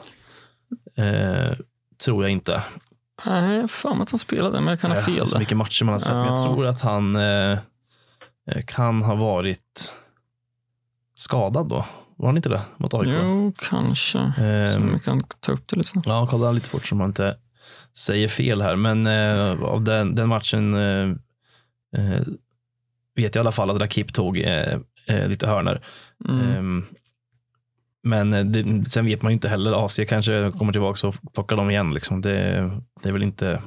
[0.96, 1.56] Eh,
[2.04, 2.62] tror jag inte.
[3.26, 5.92] Nej, mig att han spelade, men jag kan ha Eh, fel Så mycket matcher man
[5.92, 6.12] har sett.
[6.14, 6.42] Men jag Ja.
[6.44, 7.58] tror att han eh, eh,
[8.66, 9.94] kan ha varit
[11.14, 11.84] skadad då.
[12.16, 13.08] Var han inte det mot AIK?
[13.08, 14.18] Jo, kanske.
[14.18, 16.06] Eh, Så vi kan ta upp det lite snabbt.
[16.08, 17.36] Ja, kolla lite fort så man inte
[17.96, 18.76] säger fel här.
[18.76, 21.08] Men eh, av den, den matchen eh,
[21.96, 22.22] eh,
[23.16, 25.80] vet jag i alla fall att Rakip tog eh, eh, lite hörnor.
[26.28, 26.40] Mm.
[26.56, 26.84] Ehm,
[28.02, 29.84] men eh, det, sen vet man ju inte heller.
[29.84, 31.94] AC kanske kommer tillbaka och plockar dem igen.
[31.94, 32.20] Liksom.
[32.20, 32.70] Det,
[33.02, 33.62] det är väl inte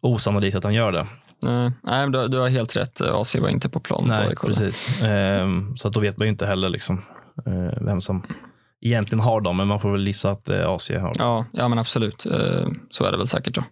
[0.00, 1.06] osannolikt att han gör det.
[1.82, 3.00] Nej, du, du har helt rätt.
[3.00, 5.02] AC var inte på plan Nej, precis.
[5.02, 7.02] Ehm, så att då vet man ju inte heller liksom,
[7.46, 8.22] eh, vem som
[8.80, 9.56] egentligen har dem.
[9.56, 11.14] Men man får väl gissa att eh, AC har dem.
[11.18, 12.26] Ja, ja, men absolut.
[12.26, 13.54] Eh, Så är det väl säkert.
[13.54, 13.62] Då.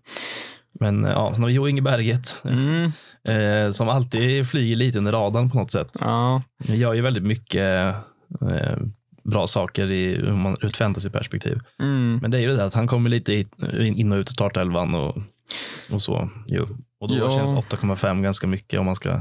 [0.81, 2.37] Men ja, sen har vi Jo Inge Berget.
[2.44, 2.92] Mm.
[3.29, 5.96] Eh, som alltid flyger lite under radarn på något sätt.
[6.01, 7.94] Ja, gör ju väldigt mycket
[8.51, 8.77] eh,
[9.25, 11.59] bra saker i, ur ett fantasyperspektiv.
[11.81, 12.18] mm.
[12.22, 13.44] Men det är ju det där att han kommer lite
[13.83, 15.16] in och ut i startelvan och,
[15.92, 16.29] och så.
[16.46, 16.66] Jo.
[17.02, 17.30] Och då Ja.
[17.30, 19.20] känns 8,5 ganska mycket om man ska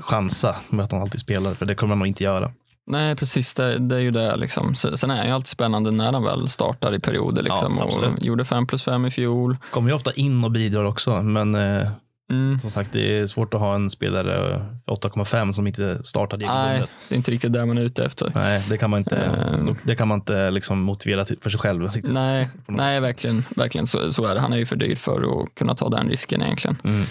[0.00, 1.54] chansa med att han alltid spelar.
[1.54, 2.52] För det kommer man nog inte göra.
[2.86, 3.54] Nej, precis.
[3.54, 4.36] Det, det är ju det.
[4.36, 4.74] Liksom.
[4.74, 7.42] Se- Sen är det ju alltid spännande när han väl startar i perioder.
[7.42, 9.56] Liksom, Ja, och gjorde 5 plus 5 i fjol.
[9.70, 11.22] Kommer ju ofta in och bidrar också.
[11.22, 11.88] Men eh,
[12.30, 12.58] Mm.
[12.58, 16.82] som sagt, det är svårt att ha en spelare eh, 8,5 som inte startar Nej,
[17.08, 18.32] det är inte riktigt det man är ute efter.
[18.34, 19.76] Nej, det kan man inte, Ehm.
[19.84, 21.82] det kan man inte liksom motivera för sig själv.
[21.92, 22.14] Riktigt.
[22.14, 23.04] Nej, nej sätt.
[23.04, 23.44] verkligen.
[23.56, 24.40] verkligen så, så är det.
[24.40, 26.76] Han är ju för dyr för att kunna ta den risken egentligen.
[26.84, 27.04] Mm.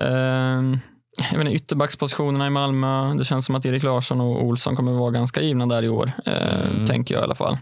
[0.00, 0.78] Ehm,
[1.32, 3.14] jag inte, ytterbackspositionerna i Malmö.
[3.14, 6.12] Det känns som att Erik Larsson och Olsson kommer vara ganska givna där i år.
[6.26, 6.86] ehm, Mm.
[6.86, 7.58] Tänker jag i alla fall.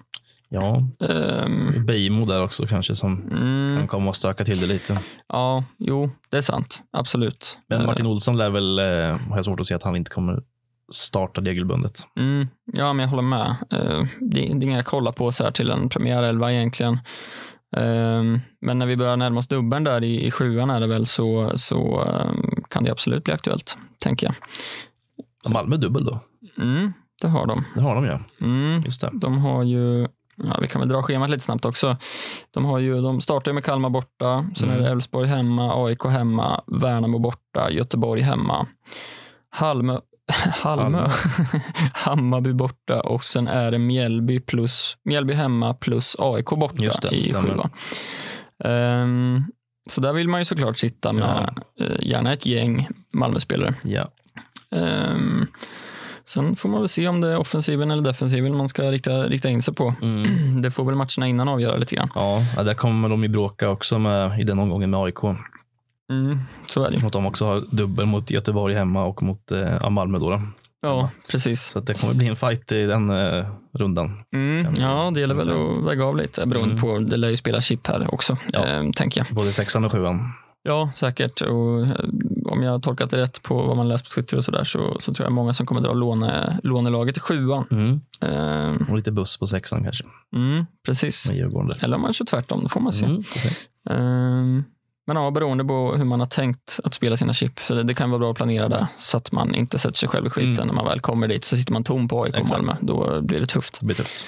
[0.53, 4.99] Ja, Ehm, Beijmo där också kanske som mm, kan komma och stöka till det lite.
[5.29, 6.83] ja, jo, det är sant.
[6.91, 7.59] Absolut.
[7.69, 8.85] Men Ehm, Martin Olsson lär väl, eh,
[9.29, 10.43] har jag svårt att se att han inte kommer
[10.93, 12.07] starta regelbundet.
[12.19, 13.57] Mm, ja, men jag håller med.
[13.73, 16.99] Eh, det, det är inga jag kollar på så här till en premiärelva egentligen.
[17.77, 21.07] Ehm, men när vi börjar närma oss dubbeln där i, i sjuan är det väl
[21.07, 24.35] så, så ehm, kan det absolut bli aktuellt, tänker jag.
[25.45, 26.21] Ja, Malmö dubbel då?
[26.59, 27.65] Mm, det har de.
[27.75, 28.21] Det har de ja.
[28.41, 29.11] Mm, Just det.
[29.13, 30.09] de har ju,
[30.45, 31.97] ja, vi kan väl dra schemat lite snabbt också.
[32.51, 34.81] De, har ju, de startar med Kalmar borta, sen Mm.
[34.81, 38.67] är det Elfsborg hemma, AIK hemma, Värnamo borta, Göteborg hemma.
[39.51, 40.01] Halmö,
[40.63, 41.09] Halmö.
[41.95, 47.09] Hammarby borta och sen är det Mjällby, plus, Mjällby hemma plus AIK borta Just det,
[47.17, 47.71] i sjuan.
[48.65, 49.45] Ehm,
[49.91, 53.75] så där vill man ju såklart sitta med eh, gärna ett gäng Malmöspelare.
[53.83, 54.09] Ja.
[54.71, 55.47] Ehm,
[56.31, 59.49] sen får man väl se om det är offensiven eller defensiven man ska rikta, rikta
[59.49, 59.95] in sig på.
[60.03, 60.27] Mm.
[60.63, 62.11] Det får väl matcherna innan avgöra lite grann.
[62.15, 65.23] Ja, där kommer de ju bråka också med, i den omgången med AIK.
[66.11, 67.03] Mm, så är det.
[67.03, 70.19] Mot de också har dubbel mot Göteborg hemma och mot eh, ja, Malmö.
[70.19, 70.43] Då, då.
[70.83, 71.63] Ja, precis.
[71.63, 74.23] Så det kommer bli en fight i den eh, rundan.
[74.35, 76.83] Mm, ja, det gäller väl att väga av lite beroende Mm.
[76.83, 76.99] på.
[76.99, 78.65] Det lär ju spela chip här också, Ja.
[78.67, 79.35] ehm, tänker jag.
[79.37, 80.33] Både sexan och sjuan.
[80.63, 81.41] Ja, säkert.
[81.41, 81.91] Och eh,
[82.45, 84.97] om jag har tolkat det rätt på vad man läst på Twitter och sådär så,
[85.01, 87.65] så tror jag många som kommer dra låne, lånelaget i sjuan.
[87.71, 88.01] Mm.
[88.23, 90.05] Eh, Och lite buss på sexan kanske.
[90.37, 91.27] mm, precis.
[91.85, 93.07] Eller om man kör tvärtom, det får man se.
[93.07, 93.23] Mm.
[93.91, 94.65] Ehm,
[95.07, 97.59] men ja, beroende på hur man har tänkt att spela sina chip.
[97.59, 100.09] För det, det kan vara bra att planera det så att man inte sätter sig
[100.09, 100.67] själv i skiten Mm.
[100.67, 101.45] när man väl kommer dit.
[101.45, 102.51] Så sitter man tom på AIK.
[102.51, 102.77] Malmö.
[102.81, 103.81] Då blir det tufft.
[103.81, 104.25] Det blir tufft.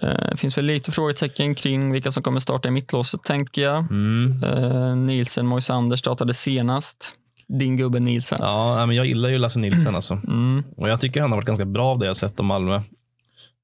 [0.00, 3.78] Det finns väl lite frågetecken kring vilka som kommer starta i mittlåset, tänker jag.
[3.90, 4.44] Mm.
[4.44, 7.14] Uh, Nielsen, Moisander startade senast.
[7.48, 8.38] Din gubbe Nielsen.
[8.42, 10.14] Ja, men jag gillar ju Lasse Nilsson alltså.
[10.14, 12.80] Mm, Och jag tycker han har varit ganska bra av det jag sett om Malmö.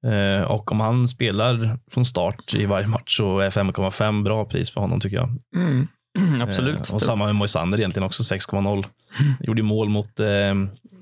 [0.07, 4.71] Eh, och om han spelar från start i varje match så är 5,5 bra pris
[4.71, 5.29] för honom tycker jag.
[5.57, 5.89] mm.
[6.43, 6.89] Absolut.
[6.89, 8.85] Eh, och samma med Moisander egentligen också 6,0.
[9.41, 10.55] Gjorde mål mot eh,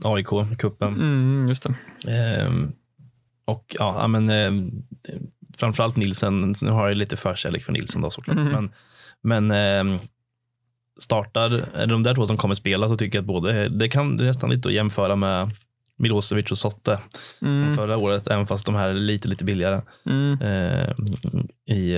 [0.04, 0.88] AIK i cupen.
[0.94, 1.74] Mm, just det.
[3.44, 4.52] Och ja, men eh,
[5.56, 6.54] framförallt Nilsen.
[6.62, 8.36] Nu har jag lite förkärlek för Nilsen då såklart.
[8.36, 8.52] Mhm.
[8.52, 8.70] Men,
[9.48, 9.50] men
[9.94, 10.00] eh,
[11.00, 14.24] startar, de där två som kommer spela så tycker jag att både, det kan det
[14.24, 15.50] är nästan lite att jämföra med
[15.96, 17.00] Milosevic och Sotte
[17.38, 20.40] från Mm, förra året, även fast de här är lite, lite billigare mm.
[20.40, 20.90] eh,
[21.76, 21.96] i,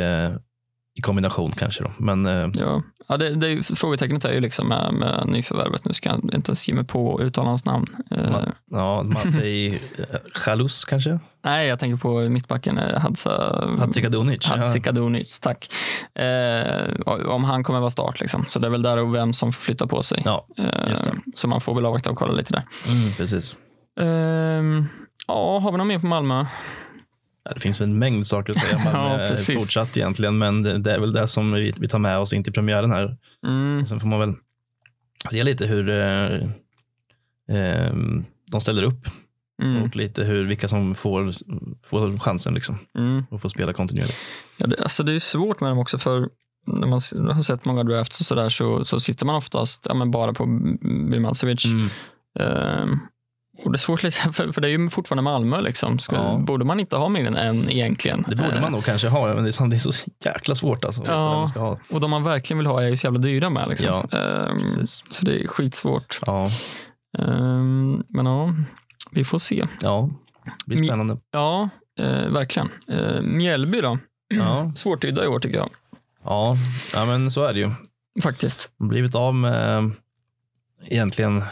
[0.94, 1.82] i kombination kanske.
[1.82, 1.92] Då.
[1.98, 5.84] Men eh, Ja, ja det, det är ju, frågetecknet är ju liksom med, med nyförvärvet.
[5.84, 7.86] Nu ska jag inte ens ge mig på att uttala hans namn.
[8.10, 9.82] Eh, Ma- ja, Matej
[10.34, 11.18] Chalus kanske?
[11.44, 13.64] nej, jag tänker på mittbacken eh, Hadza...
[13.78, 14.46] Hadzikadunic?
[14.50, 14.56] Ja.
[14.56, 15.68] Hadzikadunic, tack.
[16.14, 16.94] Eh,
[17.26, 18.44] om han kommer vara start liksom.
[18.48, 20.22] Så det är väl där och vem som får flytta på sig.
[20.24, 20.94] Ja, Eh.
[21.34, 22.62] Så man får väl avvakta och kolla lite där.
[22.92, 23.56] mm, precis.
[24.00, 24.86] Ehm,
[25.26, 26.46] ja, har vi något mer på Malmö?
[27.54, 29.60] Det finns en mängd saker att säga om Ja, precis.
[29.60, 32.52] fortsatt egentligen, men det, är väl det som vi, vi tar med oss in till
[32.52, 33.16] premiären här.
[33.46, 34.34] Mm, Sen får man väl
[35.30, 36.34] se lite hur eh,
[37.56, 37.94] eh,
[38.50, 39.08] de ställer upp
[39.62, 41.32] mm, och lite hur, vilka som får,
[41.84, 43.24] får chansen liksom, mm.
[43.30, 44.18] och får spela kontinuerligt.
[44.56, 46.28] Ja, det, alltså det är svårt med dem också för
[46.66, 47.00] när man
[47.34, 50.46] har sett många drafts och sådär så, så sitter man oftast ja, men bara på
[51.10, 51.64] Bimacevic.
[51.64, 51.88] Mm.
[52.40, 52.98] Ehm,
[53.64, 55.60] och det är svårt, liksom, för, för det är ju fortfarande Malmö.
[55.60, 55.98] Liksom.
[55.98, 56.38] Ska, Ja.
[56.46, 58.24] Borde man inte ha mer än en egentligen?
[58.28, 59.92] Det borde man nog kanske ha, men det är, sam- det är så
[60.24, 61.02] jäkla svårt alltså.
[61.06, 61.48] Ja.
[61.56, 61.72] ha.
[61.72, 63.68] Eh, och de man verkligen vill ha är ju så jävla dyra med.
[63.68, 63.88] Liksom.
[64.10, 66.18] Ja, Ehm, så det är skitsvårt.
[66.26, 66.48] Ja,
[67.18, 68.54] Ehm, men ja,
[69.10, 69.64] vi får se.
[69.82, 70.10] ja,
[70.44, 71.16] det blir Mi- spännande.
[71.32, 72.68] Ja, eh, verkligen.
[72.90, 73.98] Uh, Mjällby då?
[74.34, 75.68] Ja, Svårtydda i år tycker jag.
[76.24, 76.56] ja,
[76.94, 77.70] ja, men så är det ju.
[78.22, 78.70] Faktiskt.
[78.78, 79.88] blivit av med eh,
[80.86, 81.44] egentligen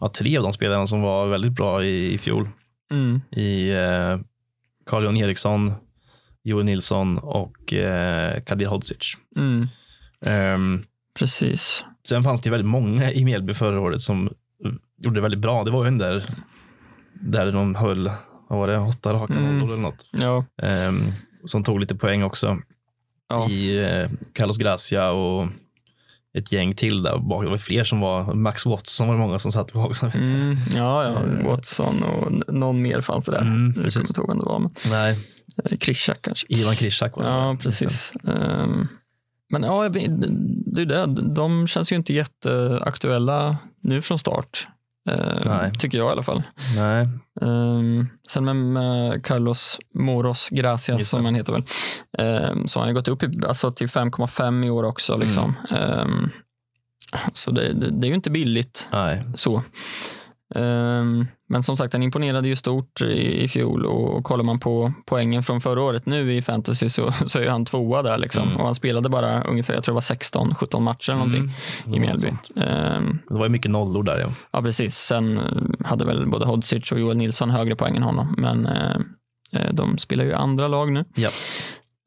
[0.00, 2.48] ja, tre av de spelarna som var väldigt bra i, i fjol.
[2.90, 3.20] Mm.
[3.30, 4.18] I eh,
[4.86, 5.72] Carl-Johan Eriksson,
[6.42, 9.14] Joel Nilsson och eh, Kadir Hodzic.
[9.36, 9.66] Mm.
[10.26, 10.84] Ehm,
[11.18, 11.84] Precis.
[12.08, 14.26] sen fanns det väldigt många i Mjällby förra året som
[14.64, 15.64] eh, gjorde det väldigt bra.
[15.64, 16.24] Det var ju den där
[17.20, 18.10] där de höll,
[18.48, 19.58] vad var det, åtta raka Mm.
[19.58, 20.06] nollor eller något.
[20.12, 20.44] Ja.
[20.62, 21.12] Ehm,
[21.44, 22.58] som tog lite poäng också
[23.30, 23.50] Ja.
[23.50, 25.46] i eh, Carlos Gracia och
[26.36, 27.44] ett gäng till där bak.
[27.44, 30.02] Det var fler som var, Max Watson var det många som satt bak.
[30.02, 31.10] Mm, ja, ja.
[31.10, 31.46] Eh.
[31.46, 33.40] Watson och någon mer fanns det där.
[33.40, 34.02] Mm, jag kommer precis.
[34.10, 34.58] inte ihåg vem det var.
[34.58, 35.18] Men, Nej,
[35.64, 36.46] eh, Krishak kanske.
[36.48, 37.30] Ivan Krishak var det.
[37.30, 38.12] Ja, precis.
[38.28, 38.88] Ehm,
[39.50, 41.06] men ja, det är det.
[41.34, 44.68] De känns ju inte jätteaktuella nu från start.
[45.44, 45.72] Nej.
[45.78, 46.42] Tycker jag i alla fall.
[47.40, 51.64] Ehm, sen med, med Carlos Moros Gracias, Just som han heter väl,
[52.18, 55.12] ehm, så har han gått upp i, alltså till 5,5 i år också.
[55.12, 55.26] Mm.
[55.26, 55.54] Liksom.
[55.70, 56.30] Ehm,
[57.32, 59.24] så det, det, det är ju inte billigt nej.
[59.34, 59.62] så.
[60.54, 64.92] Ehm, men som sagt, han imponerade ju stort i, i fjol och, kollar man på
[65.06, 68.18] poängen från förra året nu i fantasy så, så är han tvåa där.
[68.18, 68.42] Liksom.
[68.48, 68.56] Mm.
[68.56, 71.50] Och han spelade bara ungefär, jag tror det var 16-17 matcher eller någonting
[71.86, 71.94] Mm.
[71.94, 72.28] i Mjällby.
[72.56, 74.20] Ehm, Det var ju mycket nollor där.
[74.20, 74.32] Ja.
[74.50, 74.94] Ja, precis.
[74.96, 78.34] Sen eh, hade väl både Hodzic och Joel Nilsson högre poäng än honom.
[78.38, 78.96] Men eh,
[79.52, 81.04] eh, de spelar ju andra lag nu.
[81.14, 81.28] Ja.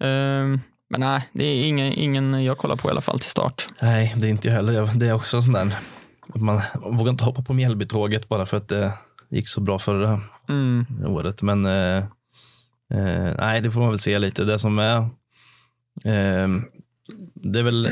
[0.08, 0.60] Eh,
[0.92, 3.68] men nej, det är ingen, ingen jag kollar på i alla fall till start.
[3.82, 4.90] Nej, det är inte jag heller.
[4.96, 5.76] Det är också sån där,
[6.36, 6.62] man
[6.98, 8.94] vågar inte hoppa på Mjällbytåget bara för att det
[9.30, 10.86] gick så bra förra Mm.
[11.08, 11.42] året.
[11.42, 11.98] Men eh,
[12.94, 14.44] eh, nej, det får man väl se lite.
[14.44, 14.98] Det som är,
[16.04, 16.48] eh,
[17.34, 17.86] det är väl,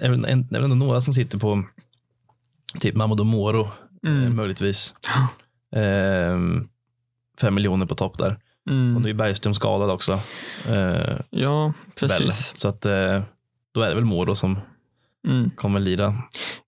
[0.00, 1.64] är väl, en, det är väl ändå några som sitter på
[2.80, 3.62] typ Mamadou Moro,
[4.06, 4.36] eh, Mm.
[4.36, 4.94] möjligtvis.
[5.76, 6.38] Eh,
[7.40, 8.36] fem miljoner på topp där.
[8.66, 9.02] Och Mm.
[9.02, 10.20] nu är Bergström skadad också.
[11.30, 12.52] Ja, precis.
[12.56, 12.80] Så att
[13.72, 14.58] då är det väl Moro som
[15.26, 15.50] Mm.
[15.50, 16.14] kommer lira.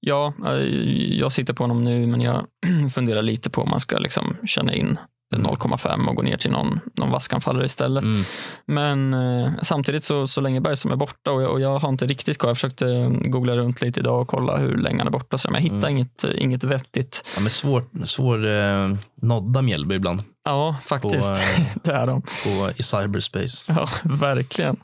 [0.01, 2.47] Ja, eh, jag sitter på honom nu, men jag
[2.95, 4.99] funderar lite på om man ska liksom känna in
[5.35, 8.03] 0,5 och går ner till någon, någon vaskanfallare istället.
[8.05, 8.23] Mm.
[8.67, 12.07] Men eh, samtidigt så, så länge Bergström är borta och jag, och jag har inte
[12.07, 12.49] riktigt koll.
[12.51, 15.39] Jag försökte googla runt lite idag och kolla hur länge han är borta.
[15.39, 15.91] Så, men jag hittar Mm.
[15.97, 17.25] inget, inget vettigt.
[17.37, 21.35] Ja, men svår, svår eh, nodda Mjällby ibland Ja, faktiskt.
[21.35, 22.23] På, eh, det är de.
[22.23, 23.73] på, i cyberspace.
[23.77, 24.77] Ja, verkligen.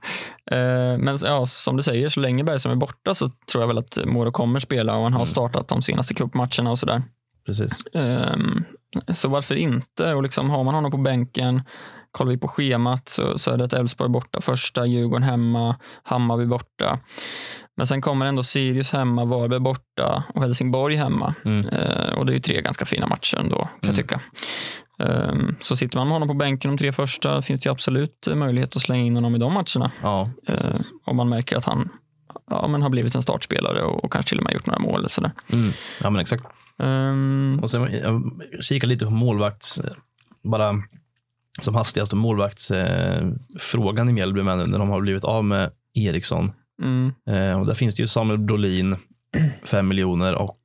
[0.51, 3.79] Eh, men ja, som du säger, så länge Bergström är borta så tror jag väl
[3.79, 5.27] att Moro kommer spela och han har Mm.
[5.27, 7.03] startat de senaste cupmatcherna och sådär.
[7.47, 7.85] Precis.
[7.95, 8.65] Ehm,
[9.15, 10.15] så varför inte?
[10.15, 11.63] Och liksom, har man honom på bänken,
[12.11, 16.99] kollar vi på schemat så, så är det Elfsborg borta första, Djurgården hemma, Hammarby borta.
[17.77, 21.35] Men sen kommer ändå Sirius hemma, Varberg borta och Helsingborg hemma.
[21.45, 21.69] Mm.
[21.69, 23.97] Eh, och det är ju tre ganska fina matcher ändå, kan jag Mm.
[23.97, 24.21] tycka.
[24.99, 28.77] Ehm, så sitter man med honom på bänken de tre första finns det absolut möjlighet
[28.77, 29.91] att slänga in honom i de matcherna.
[30.03, 30.31] Ja,
[31.05, 31.89] om man märker att han
[32.51, 35.09] ja, men har blivit en startspelare och, och kanske till och med gjort några mål.
[35.09, 35.31] Sådär.
[35.53, 35.71] Mm.
[36.03, 36.45] Ja, men exakt.
[36.79, 39.81] Ehm, Och sen, jag kikar lite på målvakts,
[40.43, 40.83] bara
[41.61, 45.71] som hastigast, målvaktsfrågan eh, frågan i Mjällby med nu när de har blivit av med
[45.95, 46.53] Eriksson.
[46.83, 48.97] mm, Eh, och där finns det ju Samuel Brolin,
[49.65, 50.59] 5 miljoner och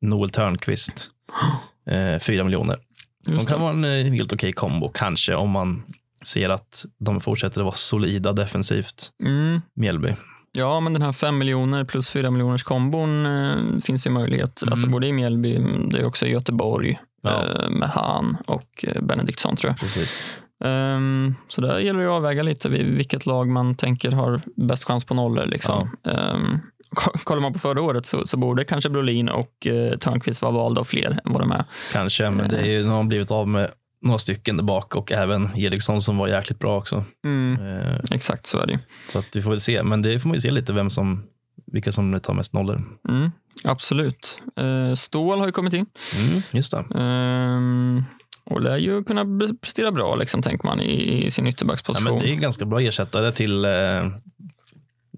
[0.00, 1.10] Noel Törnqvist,
[1.90, 2.78] eh, 4 miljoner.
[3.26, 3.64] De kan det.
[3.64, 5.82] vara en eh, helt okej kombo, kanske, om man
[6.22, 9.60] ser att de fortsätter att vara solida defensivt, Mm.
[9.74, 10.14] Mjällby.
[10.56, 14.62] Ja, men den här 5 miljoner plus 4 miljoners kombon eh, finns ju möjlighet.
[14.62, 14.72] Mm.
[14.72, 15.58] Alltså både i Mjällby,
[15.90, 17.30] det är också i Göteborg Ja.
[17.46, 19.78] eh, med Han och eh, Benediktsson tror jag.
[19.80, 20.38] Precis.
[20.64, 25.04] Ehm, så där gäller det att avväga lite vilket lag man tänker har bäst chans
[25.04, 25.46] på nollor.
[25.46, 25.96] Liksom.
[26.06, 26.58] Ehm,
[26.94, 30.52] ko- kollar man på förra året så, så borde kanske Brolin och eh, Törnqvist vara
[30.52, 31.64] valda av fler än vad de är.
[31.92, 33.70] Kanske, men det är ju, nu har de blivit av med
[34.04, 37.04] några stycken där bak och även Eriksson som var jäkligt bra också.
[37.24, 38.78] Eh, Exakt så är det.
[39.08, 41.24] Så att vi får väl se, men det får man ju se lite vem som,
[41.66, 42.82] vilka som tar mest nollor.
[43.08, 43.30] Mm,
[43.64, 44.42] absolut.
[44.60, 45.86] Uh, Stål har ju kommit in.
[46.28, 46.84] Mm, just det.
[47.00, 48.04] Ehm,
[48.44, 49.24] och lär ju kunna
[49.60, 52.04] prestera bra, liksom, tänker man, i, i sin Ja, ytterbacksposition.
[52.04, 53.70] men det är ganska bra ersättare till eh,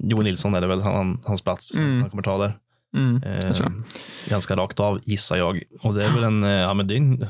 [0.00, 1.76] Johan Nilsson, är det väl han, hans plats.
[1.76, 2.00] Mm.
[2.00, 2.52] Han kommer ta där.
[2.96, 3.68] Mm, Eh,
[4.28, 5.62] ganska rakt av, gissar jag.
[5.82, 7.26] Och det är väl en, eh, ja, men det är en,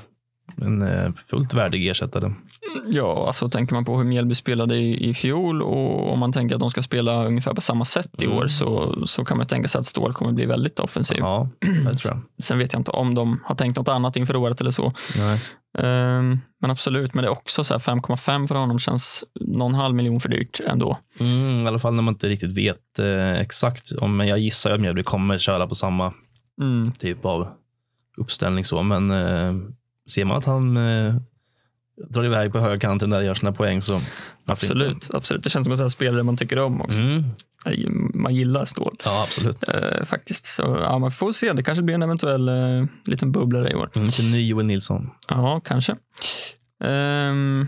[0.63, 2.33] en eh, fullt värdig ersättare.
[2.89, 6.55] Ja, alltså tänker man på hur Mjällby spelade i, i fjol och om man tänker
[6.55, 8.39] att de ska spela ungefär på samma sätt i Mm.
[8.39, 11.19] år så, så kan man tänka sig att Stål kommer bli väldigt offensiv.
[11.19, 11.49] Ja,
[11.85, 12.21] det tror jag.
[12.45, 14.93] Sen vet jag inte om de har tänkt något annat inför året eller så.
[15.19, 15.41] Nej.
[15.79, 19.95] Ehm, men absolut, men det är också så här 5,5 för honom känns någon halv
[19.95, 20.99] miljon för dyrt ändå.
[21.21, 23.93] Mm, I alla fall när man inte riktigt vet eh, exakt.
[24.01, 26.13] Om, jag gissar att Mjällby kommer köra på samma
[26.61, 26.93] Mm.
[26.93, 27.49] typ av
[28.17, 29.53] uppställning så, men eh,
[30.11, 31.14] ser man att han eh,
[32.11, 34.01] drar iväg på högerkanten där och gör sina poäng så
[34.45, 34.75] varför inte?
[34.85, 35.42] Absolut, absolut.
[35.45, 37.01] Det känns som en sån spelare man tycker om också.
[37.01, 37.25] Mm,
[38.14, 38.97] Man gillar Stål.
[39.05, 39.69] ja, absolut.
[39.69, 40.45] Eh, faktiskt.
[40.45, 41.53] Så ja, man får se.
[41.53, 43.90] Det kanske blir en eventuell eh, liten bubblare i år.
[43.95, 45.11] Mm, till ny Joel Nilsson.
[45.29, 45.97] Ja, kanske.
[46.85, 47.66] Ehm,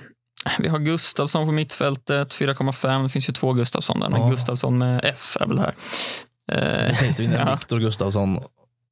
[0.58, 3.02] vi har Gustavsson på mittfältet, 4,5.
[3.02, 4.28] Det finns ju två Gustavsson där, men Ja.
[4.28, 5.74] Gustavsson med F är väl här.
[6.52, 7.54] Eh, Det finns det ju ja.
[7.54, 8.38] Viktor Gustafsson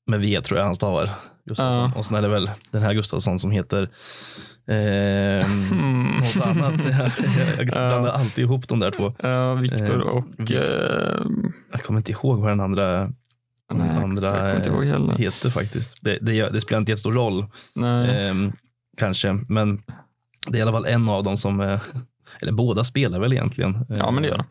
[0.07, 1.11] med V tror jag han stavar.
[1.47, 1.91] Gustafsson.
[1.95, 1.99] Ja.
[1.99, 3.83] Och sen är det väl den här Gustafsson som heter
[4.67, 5.49] eh,
[6.21, 6.87] något annat.
[7.59, 9.15] Jag, blandar alltid ihop de där två.
[9.23, 10.53] Ja, Viktor Eh, och...
[10.53, 13.01] Ehm, Jag kommer inte ihåg vad den andra,
[13.69, 15.99] den nej, andra eh, heter faktiskt.
[16.01, 17.47] Det, det, det spelar inte jättestor roll.
[17.85, 18.53] Ehm,
[18.97, 19.83] kanske, men
[20.49, 21.81] det är i alla fall en av dem som, eh,
[22.43, 23.87] eller båda spelar väl egentligen.
[23.89, 24.45] Ja, men det gör de.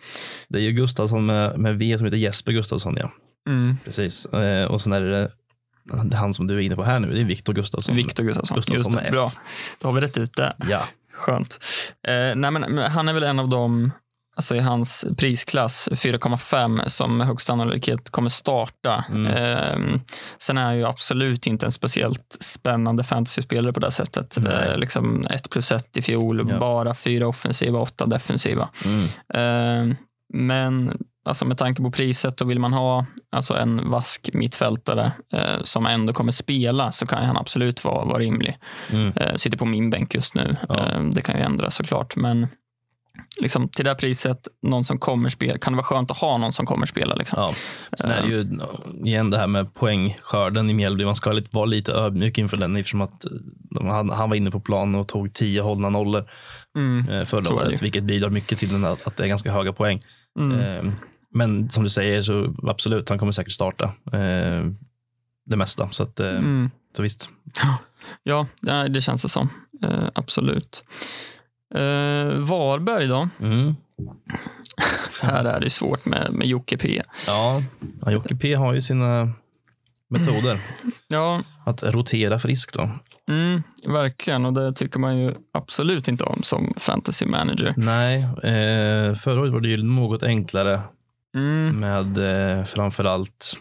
[0.49, 3.12] Det är ju Gustafsson med, med V som heter Jesper Gustafsson, ja.
[3.49, 3.77] Mm.
[3.86, 4.25] Precis.
[4.25, 5.29] Eh, och sen är det
[6.13, 7.95] han som du är inne på här nu, det är Viktor Gustafsson.
[7.95, 8.56] Viktor Gustafsson.
[8.56, 9.32] Gustafsson Just det, bra.
[9.82, 10.54] Då har vi rätt ut det.
[10.69, 10.82] Ja,
[11.13, 11.60] Skönt.
[12.08, 13.91] Eh, nej, men, han är väl en av dem
[14.38, 19.06] alltså i hans prisklass 4,5 som med högsta sannolikhet kommer starta.
[19.10, 19.26] Mm.
[19.28, 20.00] Eh,
[20.38, 24.38] sen är han ju absolut inte en speciellt spännande fantasyspelare på det sättet.
[24.38, 26.60] Eh, liksom 1 plus 1 i fjol, Ja.
[26.60, 28.69] bara fyra offensiva, åtta defensiva.
[28.86, 29.89] mm.
[29.89, 29.95] Eh,
[30.34, 35.61] men alltså med tanke på priset, då vill man ha alltså en vask mittfältare eh,
[35.63, 38.57] som ändå kommer spela så kan han absolut vara, vara rimlig.
[38.91, 39.13] Mm.
[39.15, 40.57] Eh, sitter på min bänk just nu.
[40.69, 40.79] Ja.
[40.79, 42.47] Eh, det kan ju ändras såklart, men
[43.41, 46.38] liksom, till det här priset, någon som kommer spela, kan det vara skönt att ha
[46.38, 47.15] någon som kommer spela.
[47.15, 47.39] Liksom.
[47.41, 47.53] ja.
[47.97, 48.57] Sen är det ju
[49.05, 51.05] igen det här med poängskörden i Mjällby.
[51.05, 53.25] Man ska vara lite ödmjuk inför den eftersom att
[53.69, 56.25] de, han, han var inne på plan och tog tio hållna nollor
[56.77, 57.09] Mm.
[57.09, 59.99] eh, förra året, vilket bidrar mycket till den, att, att det är ganska höga poäng.
[60.39, 60.91] Mm.
[61.36, 64.65] Men som du säger så absolut, han kommer säkert starta eh,
[65.45, 65.89] det mesta.
[65.91, 66.71] Så, att, eh, Mm.
[66.95, 67.29] så visst.
[68.23, 69.49] Ja, ja, det känns det som.
[69.83, 70.83] Eh, absolut.
[71.75, 73.29] Eh, Varberg då?
[73.39, 73.75] Mm.
[75.21, 77.01] Här är det svårt med, med Jocke P.
[77.27, 77.61] Ja,
[78.01, 79.29] ja Jocke P har ju sina
[80.09, 80.59] metoder.
[81.07, 82.89] Ja, Att rotera frisk då.
[83.29, 84.45] mm, verkligen.
[84.45, 87.73] Och det tycker man ju absolut inte om som fantasy manager.
[87.77, 90.81] Nej, eh, förra året var det ju något enklare
[91.36, 93.53] Mm, med eh, framförallt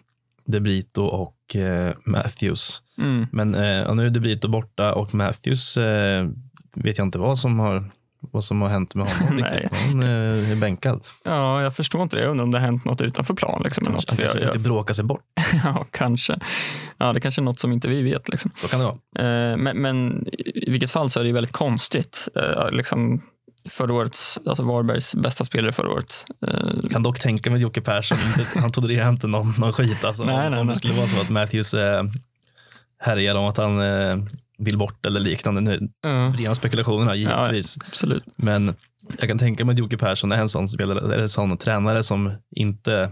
[0.44, 2.82] Debrito och eh, Matthews.
[2.98, 3.26] mm.
[3.32, 6.28] Men eh, nu är Debrito borta och Matthews eh,
[6.74, 9.80] vet jag inte vad som har, vad som har hänt med honom riktigt.
[9.80, 11.04] Han eh, är bänkad.
[11.24, 12.22] Ja, jag förstår inte det.
[12.22, 13.62] Jag undrar om det har hänt nått utanför plan.
[13.64, 14.10] Liksom, Han något.
[14.10, 15.24] För kanske jag, inte jag, bråkar sig bort.
[15.64, 16.38] ja, kanske.
[16.98, 18.28] Ja, det kanske är något som inte vi vet.
[18.28, 18.50] Liksom.
[18.56, 19.50] Så kan det vara.
[19.50, 22.28] Eh, men, men i vilket fall så är det ju väldigt konstigt.
[22.36, 23.22] Eh, liksom
[23.68, 26.26] förra årets, alltså Varbergs bästa spelare förra året.
[26.46, 30.04] Eh, Kan dock tänka mig att Jocke Persson, inte, han tolererar inte någon, någon skit.
[30.04, 32.02] Alltså, Nej, nej, om det skulle vara så att Matthews eh,
[32.98, 34.14] härjar om att han eh,
[34.58, 35.60] vill bort eller liknande.
[35.60, 36.08] Nu, ja,
[36.38, 37.78] rena spekulationerna givetvis.
[37.88, 38.24] absolut.
[38.36, 38.74] Men
[39.18, 42.02] jag kan tänka mig att Jocke Persson är en sån, spelare, eller en sån tränare
[42.02, 43.10] som inte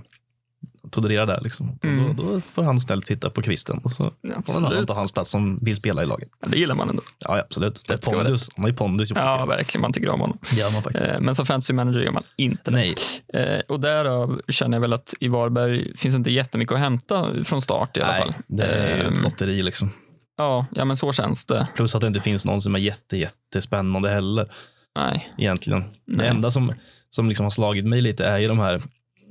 [0.90, 1.40] tolererar det.
[1.42, 1.78] Liksom.
[1.82, 2.16] Mm.
[2.16, 4.88] Då, då får han stället titta på kvisten och så får någon annan Absolut.
[4.88, 6.28] ta hans plats som vill spela i laget.
[6.40, 7.02] Ja, det gillar man ändå.
[7.24, 7.84] Ja, ja, absolut.
[7.88, 8.48] Det är pondus.
[8.56, 9.10] Han har ju pondus.
[9.14, 9.82] Ja, verkligen.
[9.82, 10.38] Man tycker om honom.
[10.50, 11.12] Det gör man faktiskt.
[11.12, 12.76] Eh, men som fantasy manager gör man inte det.
[12.76, 12.94] Nej,
[13.34, 17.62] Eh, och därav känner jag väl att i Varberg finns inte jättemycket att hämta från
[17.62, 18.34] start i alla nej fall.
[18.46, 19.90] det är Ehm, ett lotteri liksom.
[20.36, 21.68] Ja, ja, men så känns det.
[21.76, 24.52] Plus att det inte finns någon som är jätte, jättespännande heller.
[24.96, 25.32] Nej.
[25.38, 25.80] egentligen.
[25.80, 26.28] Det Nej.
[26.28, 26.72] enda som,
[27.10, 28.82] som liksom har slagit mig lite är ju de här,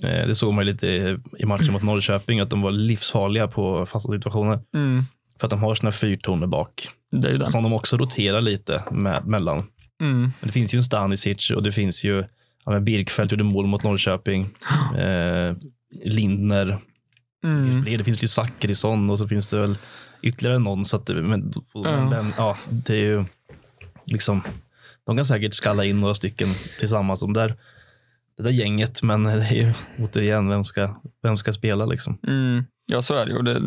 [0.07, 0.87] det såg man ju lite
[1.39, 4.59] i, matchen mot Norrköping, att de var livsfarliga på fasta situationer.
[4.73, 5.03] Mm.
[5.39, 7.49] För att de har sina fyrtoner bak, Det det.
[7.51, 9.57] som de också roterar lite med, mellan.
[10.01, 10.21] Mm.
[10.21, 12.23] Men det finns ju en Stanisic och det finns ju,
[12.65, 14.49] ja, Birkfeldt gjorde mål mot Norrköping.
[14.97, 15.55] Eh,
[16.05, 16.65] Lindner,
[17.41, 17.83] det finns Mm.
[17.83, 19.77] fler, det finns ju Zachrisson och så finns det väl
[20.21, 20.85] ytterligare någon.
[20.85, 22.09] Så att, men, Ja.
[22.09, 23.25] men, ja, det är ju
[24.05, 24.41] liksom,
[25.05, 26.47] de kan säkert skalla in några stycken
[26.79, 27.19] tillsammans.
[27.19, 27.55] De där,
[28.37, 32.17] det där gänget, men det är ju återigen, vem ska, vem ska spela liksom?
[32.27, 32.63] Mm.
[32.91, 33.41] Ja, så är det ju.
[33.41, 33.61] Det,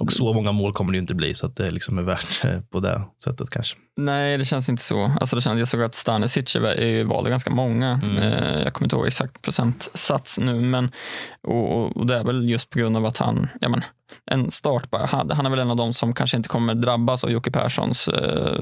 [0.00, 2.44] Och så många mål kommer det ju inte bli så att det liksom är värt
[2.44, 3.76] eh, på det sättet kanske.
[3.96, 5.12] Nej, det känns inte så.
[5.20, 8.00] Alltså, det känns, jag såg att Stanisic är- är ju valde ganska många.
[8.02, 8.16] Mm.
[8.18, 10.90] Eh, jag kommer inte ihåg exakt procentsats nu, men
[11.42, 13.84] och, och- det är väl just på grund av att han, ja men,
[14.26, 15.06] en start bara.
[15.06, 18.08] Han, han är väl en av de som kanske inte kommer drabbas av Jocke Perssons
[18.08, 18.60] eh,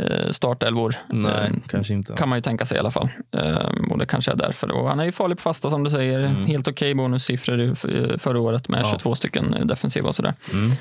[0.00, 0.94] eh, startelvor.
[1.08, 2.14] Nej, Eh, kanske inte.
[2.14, 3.08] kan man ju tänka sig i alla fall.
[3.36, 4.70] Ehm, och det kanske är därför.
[4.70, 6.20] Och han är ju farlig på fasta som du säger.
[6.20, 6.46] Mm.
[6.46, 8.84] Helt okej bonussiffror i- f- förra året med Ja.
[8.90, 10.34] 22 stycken eh, defensiva och sådär.
[10.52, 10.72] Mm,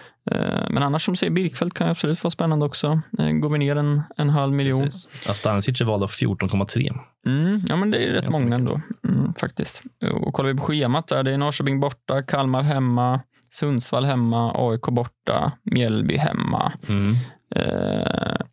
[0.69, 3.01] men annars som säger, Birkfeldt kan ju absolut vara spännande också.
[3.19, 4.83] Ehm, går vi ner en, en halv miljon.
[4.83, 5.25] precis.
[5.27, 6.99] Ja, Stanisic är vald av 14,3.
[7.27, 8.59] Mm, ja, men det är rätt Ganska många mycket.
[9.03, 9.17] ändå.
[9.19, 9.83] Mm, faktiskt.
[10.13, 14.81] Och kollar vi på schemat där, det är Norrköping borta, Kalmar hemma, Sundsvall hemma, AIK
[14.81, 16.73] borta, Mjällby hemma.
[16.89, 17.15] Mm,
[17.55, 18.47] Ehm,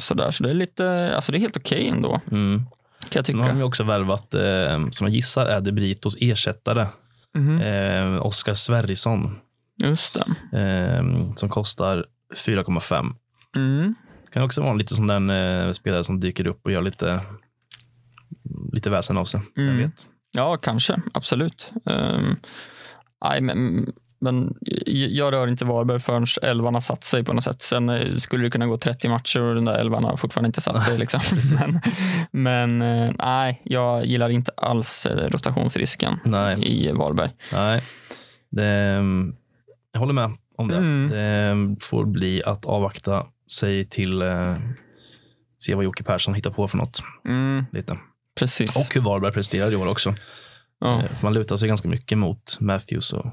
[0.00, 2.64] sådär, så det är lite, alltså det är helt okej ändå, mm.
[3.00, 3.64] kan jag Sen har de tycka.
[3.64, 6.86] också värvat, eh, som jag gissar är Debritos ersättare,
[7.36, 9.38] Mhm, eh, Oskar Sverrisson,
[9.82, 10.58] Just det.
[10.58, 13.14] eh, som kostar 4,5.
[13.56, 13.94] Mm.
[14.32, 17.20] Kan också vara lite sån där eh, spelare som dyker upp och gör lite,
[18.72, 19.40] lite väsen av sig.
[19.56, 19.68] Mm.
[19.74, 20.06] Jag vet.
[20.32, 20.96] Ja, kanske.
[21.14, 21.72] Absolut.
[21.84, 22.36] Um,
[23.40, 23.86] men,
[24.20, 24.54] men
[25.08, 27.62] jag rör inte Varberg förrän elvan har satt sig på något sätt.
[27.62, 30.60] Sen eh, skulle det kunna gå 30 matcher och den där elvan har fortfarande inte
[30.60, 30.98] satt sig.
[30.98, 31.20] Liksom.
[31.52, 31.80] men
[32.30, 36.86] men eh, nej, jag gillar inte alls eh, rotationsrisken Nej.
[36.86, 37.30] i Varberg.
[37.52, 37.82] Nej,
[38.50, 39.02] det,
[39.96, 40.76] jag håller med om det.
[40.76, 41.08] Mm.
[41.74, 44.56] Det får bli att avvakta sig till eh,
[45.58, 47.02] se vad Jocke Persson hittar på för något.
[47.24, 47.98] Mm, Lite.
[48.38, 48.76] precis.
[48.76, 50.14] Och hur Varberg presterar i år också.
[50.80, 51.02] ja.
[51.02, 53.26] Eh, Man lutar sig ganska mycket mot Matthews och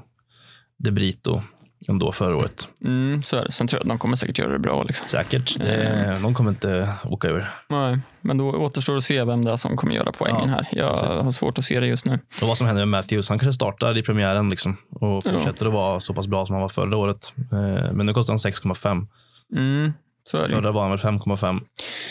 [0.78, 1.42] De Brito
[1.88, 2.68] ändå förra året.
[2.84, 3.52] mm, så är det.
[3.52, 4.82] Sen tror jag att de kommer säkert göra det bra.
[4.82, 5.06] Liksom.
[5.08, 5.58] Säkert.
[5.58, 5.74] Det,
[6.04, 6.22] Mm.
[6.22, 7.46] De kommer inte åka ur.
[7.68, 10.68] Nej, men då återstår att se vem det är som kommer göra poängen Ja, här.
[10.72, 11.06] Jag precis.
[11.08, 12.18] har svårt att se det just nu.
[12.42, 15.32] Och vad som händer med Matthews, han kanske startar i premiären liksom, och Ja.
[15.32, 17.32] fortsätter att vara så pass bra som han var förra året.
[17.52, 19.06] Eh, Men nu kostar han 6,5.
[19.56, 19.92] Mm,
[20.26, 20.48] så är det.
[20.48, 21.60] Förra var han väl 5,5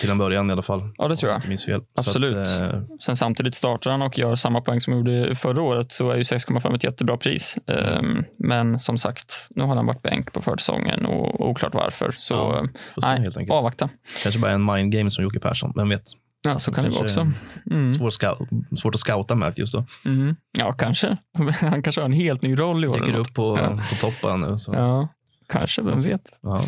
[0.02, 0.90] till en början i alla fall.
[0.98, 1.48] Ja, det tror jag.
[1.48, 1.82] minns fel.
[1.96, 2.50] Absolut.
[2.50, 5.62] Så att, eh, Sen samtidigt startar han och gör samma poäng som han gjorde förra
[5.62, 7.58] året så är ju 6,5 ett jättebra pris.
[7.68, 12.12] Ehm, Men som sagt, nu har han varit bänk på försäsongen och oklart varför.
[12.18, 12.64] Så Ja, eh,
[13.02, 13.58] nej, helt enkelt.
[13.58, 13.90] avvakta.
[14.24, 16.04] Kanske bara en mind game som Jocke Persson, vem vet.
[16.46, 17.28] Ja, så kan det vara också.
[17.72, 17.92] Mm.
[17.92, 19.86] Svår scou- svårt att scouta Matthews då.
[20.06, 20.36] Mm.
[20.58, 21.18] Ja, kanske.
[21.62, 22.94] Han kanske har en helt ny roll i år.
[22.94, 23.70] Dyker upp på, Ja.
[23.90, 24.58] på topp bara nu.
[24.58, 24.74] Så.
[24.74, 25.08] Ja,
[25.50, 25.82] kanske.
[25.82, 26.22] Vem vet.
[26.42, 26.62] Ja.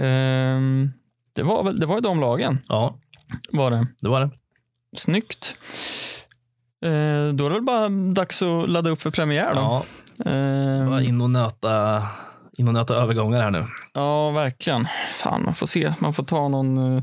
[0.00, 0.90] Ehm,
[1.32, 2.98] det, var det var ju de lagen, ja,
[3.50, 3.86] var det.
[4.00, 4.30] det var det.
[4.96, 5.56] Snyggt.
[6.84, 9.60] Eh, då är det väl bara dags att ladda upp för premiär då.
[9.60, 9.84] Ja,
[10.30, 12.02] Ehm, bara in och nöta,
[12.58, 13.66] in och nöta övergångar här nu.
[13.94, 14.88] Ja, verkligen.
[15.22, 15.94] Fan, man får se.
[15.98, 17.02] Man får ta någon eh,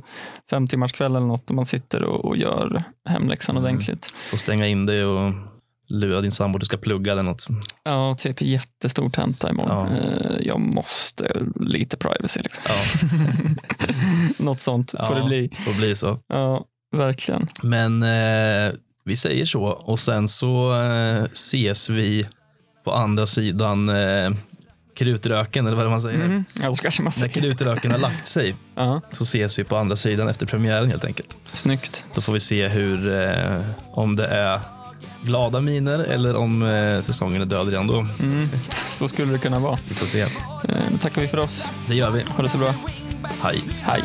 [0.49, 3.63] fem timmars kväll eller något och man sitter och, och gör hemläxan Mm.
[3.69, 4.13] ordentligt.
[4.33, 5.33] Och stänga in det och
[5.91, 7.47] lura din sambo, du ska plugga eller något.
[7.83, 9.87] Ja, typ jättestor tenta imorgon.
[9.87, 12.39] Eh, Jag måste lite privacy.
[12.43, 12.63] Liksom.
[12.67, 12.75] Ja,
[14.43, 15.49] Något sånt ja, får det bli.
[15.65, 16.19] Får bli så.
[16.27, 16.65] Ja,
[16.95, 17.47] verkligen.
[17.63, 18.73] Men eh,
[19.05, 22.27] vi säger så och sen så eh, ses vi
[22.83, 24.29] på andra sidan eh,
[24.95, 26.25] krutröken, eller vad det man säger.
[26.25, 26.45] Mm.
[26.61, 27.33] Ja, så kanske man När säger.
[27.33, 31.37] krutröken har lagt sig Ja, så ses vi på andra sidan efter premiären helt enkelt.
[31.53, 32.05] snyggt.
[32.09, 33.61] Så får vi se hur, eh,
[33.91, 34.59] om det är
[35.21, 38.05] glada miner eller om eh, säsongen är död redan då.
[38.19, 38.49] Mm.
[38.97, 39.77] Så skulle det kunna vara.
[39.89, 40.21] Vi får se.
[40.21, 40.27] Eh,
[41.01, 41.69] tackar vi för oss.
[41.87, 42.23] Det gör vi.
[42.23, 42.73] Ha det så bra.
[43.41, 43.63] Hej.
[43.81, 44.03] Hej.